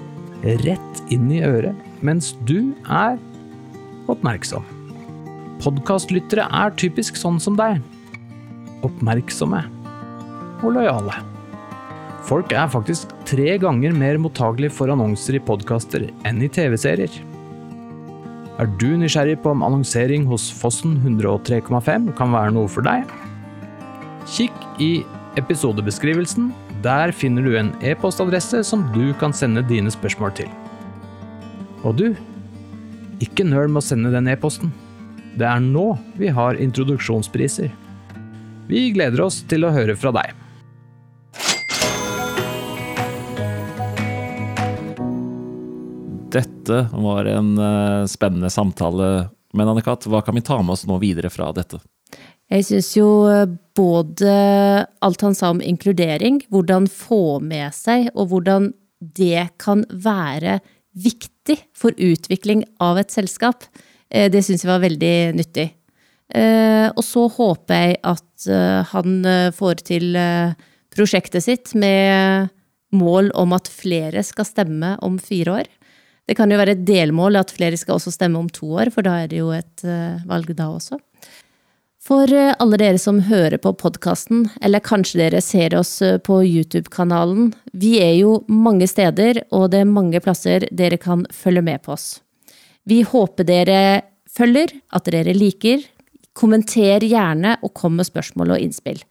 rett 0.63 1.01
inn 1.13 1.29
i 1.31 1.41
øret 1.45 1.77
mens 2.03 2.33
du 2.47 2.73
er 2.91 3.19
oppmerksom. 4.11 4.63
Podkastlyttere 5.63 6.47
er 6.51 6.73
typisk 6.79 7.19
sånn 7.19 7.39
som 7.43 7.55
deg. 7.59 7.79
Oppmerksomme 8.83 9.61
og 10.63 10.73
lojale. 10.77 11.19
Folk 12.23 12.53
er 12.55 12.71
faktisk 12.71 13.11
tre 13.27 13.57
ganger 13.59 13.95
mer 13.95 14.19
mottagelige 14.21 14.71
for 14.77 14.91
annonser 14.93 15.35
i 15.37 15.43
podkaster 15.43 16.07
enn 16.27 16.43
i 16.43 16.49
TV-serier. 16.51 17.11
Er 18.61 18.69
du 18.79 18.93
nysgjerrig 18.99 19.39
på 19.43 19.51
om 19.51 19.63
annonsering 19.65 20.27
hos 20.29 20.45
Fossen 20.53 20.95
103,5 21.01 22.11
kan 22.15 22.35
være 22.35 22.53
noe 22.55 22.69
for 22.71 22.85
deg? 22.85 23.09
Kikk 24.29 24.55
i 24.79 24.91
episodebeskrivelsen. 25.41 26.51
Der 26.83 27.11
finner 27.15 27.43
du 27.43 27.57
en 27.57 27.73
e-postadresse 27.83 28.61
som 28.67 28.85
du 28.93 29.11
kan 29.19 29.33
sende 29.35 29.65
dine 29.67 29.91
spørsmål 29.91 30.35
til. 30.37 30.51
Og 31.83 31.97
du, 31.99 32.07
ikke 33.23 33.47
nøl 33.47 33.71
med 33.71 33.81
å 33.81 33.87
sende 33.87 34.13
den 34.13 34.29
e-posten. 34.31 34.71
Det 35.35 35.47
er 35.49 35.63
nå 35.63 35.93
vi 36.19 36.29
har 36.31 36.59
introduksjonspriser. 36.61 37.71
Vi 38.67 38.87
gleder 38.95 39.25
oss 39.25 39.41
til 39.49 39.65
å 39.67 39.73
høre 39.75 39.95
fra 39.99 40.13
deg. 40.15 40.31
Dette 46.33 46.85
var 46.89 47.27
en 47.29 47.57
eh, 47.59 48.05
spennende 48.09 48.49
samtale. 48.49 49.09
Men 49.53 49.69
Anne-Kat., 49.69 50.07
hva 50.09 50.23
kan 50.25 50.33
vi 50.33 50.45
ta 50.45 50.57
med 50.63 50.73
oss 50.73 50.87
nå 50.89 50.97
videre 51.01 51.29
fra 51.29 51.51
dette? 51.53 51.81
Jeg 52.49 52.65
syns 52.65 52.93
jo 52.95 53.09
eh, 53.29 53.45
både 53.75 54.31
alt 55.03 55.27
han 55.27 55.37
sa 55.37 55.51
om 55.53 55.61
inkludering, 55.61 56.41
hvordan 56.49 56.87
få 56.89 57.37
med 57.43 57.75
seg, 57.75 58.09
og 58.15 58.31
hvordan 58.31 58.71
det 59.03 59.49
kan 59.61 59.83
være 59.91 60.61
viktig 60.93 61.59
for 61.77 61.93
utvikling 61.99 62.63
av 62.81 63.01
et 63.01 63.13
selskap, 63.13 63.67
eh, 64.09 64.31
det 64.31 64.41
syns 64.45 64.63
jeg 64.63 64.71
var 64.71 64.83
veldig 64.87 65.15
nyttig. 65.37 65.69
Eh, 66.33 66.89
Og 66.97 67.03
så 67.05 67.27
håper 67.29 67.77
jeg 67.77 67.99
at 68.09 68.47
eh, 68.49 68.81
han 68.89 69.21
eh, 69.25 69.51
får 69.53 69.85
til 69.85 70.17
prosjektet 70.93 71.45
sitt 71.45 71.73
med 71.77 72.49
mål 72.93 73.31
om 73.37 73.53
at 73.53 73.69
flere 73.69 74.21
skal 74.25 74.45
stemme 74.45 74.95
om 75.01 75.17
fire 75.21 75.61
år. 75.61 75.69
Det 76.29 76.35
kan 76.37 76.51
jo 76.51 76.59
være 76.59 76.75
et 76.77 76.85
delmål 76.85 77.39
at 77.39 77.51
flere 77.51 77.77
skal 77.77 77.97
også 77.97 78.13
stemme 78.13 78.39
om 78.39 78.49
to 78.53 78.69
år, 78.77 78.91
for 78.93 79.05
da 79.05 79.23
er 79.23 79.31
det 79.31 79.41
jo 79.41 79.49
et 79.51 79.81
valg 80.29 80.53
da 80.55 80.69
også. 80.69 80.99
For 82.03 82.29
alle 82.29 82.77
dere 82.79 83.01
som 83.01 83.17
hører 83.25 83.57
på 83.59 83.73
podkasten, 83.81 84.45
eller 84.61 84.83
kanskje 84.85 85.19
dere 85.23 85.41
ser 85.43 85.73
oss 85.75 85.97
på 86.23 86.37
YouTube-kanalen, 86.45 87.51
vi 87.73 87.97
er 88.05 88.13
jo 88.21 88.37
mange 88.47 88.87
steder, 88.87 89.41
og 89.51 89.71
det 89.73 89.81
er 89.81 89.89
mange 89.89 90.21
plasser 90.23 90.67
dere 90.71 91.01
kan 91.01 91.25
følge 91.33 91.65
med 91.65 91.81
på 91.83 91.97
oss. 91.97 92.21
Vi 92.87 93.01
håper 93.07 93.49
dere 93.49 93.81
følger, 94.29 94.71
at 94.93 95.09
dere 95.09 95.35
liker. 95.35 95.83
Kommenter 96.33 97.03
gjerne, 97.05 97.57
og 97.61 97.73
kom 97.77 97.99
med 97.99 98.09
spørsmål 98.09 98.55
og 98.55 98.63
innspill. 98.63 99.03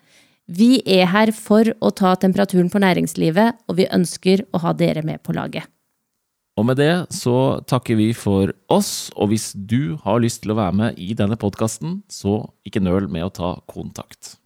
Vi 0.50 0.82
er 0.90 1.06
her 1.12 1.30
for 1.36 1.70
å 1.80 1.92
ta 1.94 2.16
temperaturen 2.18 2.70
på 2.72 2.82
næringslivet, 2.82 3.62
og 3.70 3.78
vi 3.78 3.86
ønsker 3.94 4.42
å 4.52 4.62
ha 4.64 4.74
dere 4.74 5.04
med 5.06 5.22
på 5.22 5.36
laget. 5.36 5.68
Og 6.58 6.66
med 6.68 6.76
det 6.76 6.92
så 7.14 7.62
takker 7.64 7.96
vi 7.96 8.10
for 8.12 8.52
oss, 8.68 9.08
og 9.16 9.32
hvis 9.32 9.52
du 9.56 9.96
har 10.04 10.20
lyst 10.20 10.42
til 10.42 10.52
å 10.52 10.58
være 10.58 10.76
med 10.82 11.00
i 11.00 11.14
denne 11.16 11.38
podkasten, 11.40 12.02
så 12.12 12.42
ikke 12.68 12.84
nøl 12.84 13.08
med 13.08 13.30
å 13.30 13.32
ta 13.32 13.54
kontakt. 13.70 14.36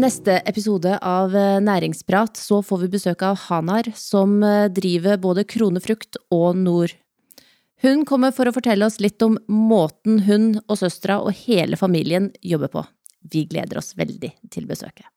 Neste 0.00 0.38
episode 0.48 0.98
av 1.02 1.34
eh, 1.36 1.56
Næringsprat 1.62 2.38
så 2.40 2.60
får 2.64 2.84
vi 2.84 2.92
besøk 2.96 3.24
av 3.26 3.38
Hanar, 3.46 3.88
som 3.96 4.38
eh, 4.44 4.68
driver 4.72 5.18
både 5.22 5.46
Kronefrukt 5.48 6.18
og 6.34 6.58
Nord. 6.60 6.94
Hun 7.84 8.04
kommer 8.08 8.32
for 8.36 8.48
å 8.48 8.54
fortelle 8.56 8.86
oss 8.88 9.00
litt 9.04 9.22
om 9.24 9.36
måten 9.52 10.22
hun 10.28 10.54
og 10.64 10.78
søstera 10.80 11.18
og 11.20 11.36
hele 11.44 11.76
familien 11.80 12.30
jobber 12.40 12.72
på. 12.72 12.86
Vi 13.32 13.44
gleder 13.50 13.82
oss 13.82 13.92
veldig 13.98 14.32
til 14.52 14.68
besøket. 14.68 15.08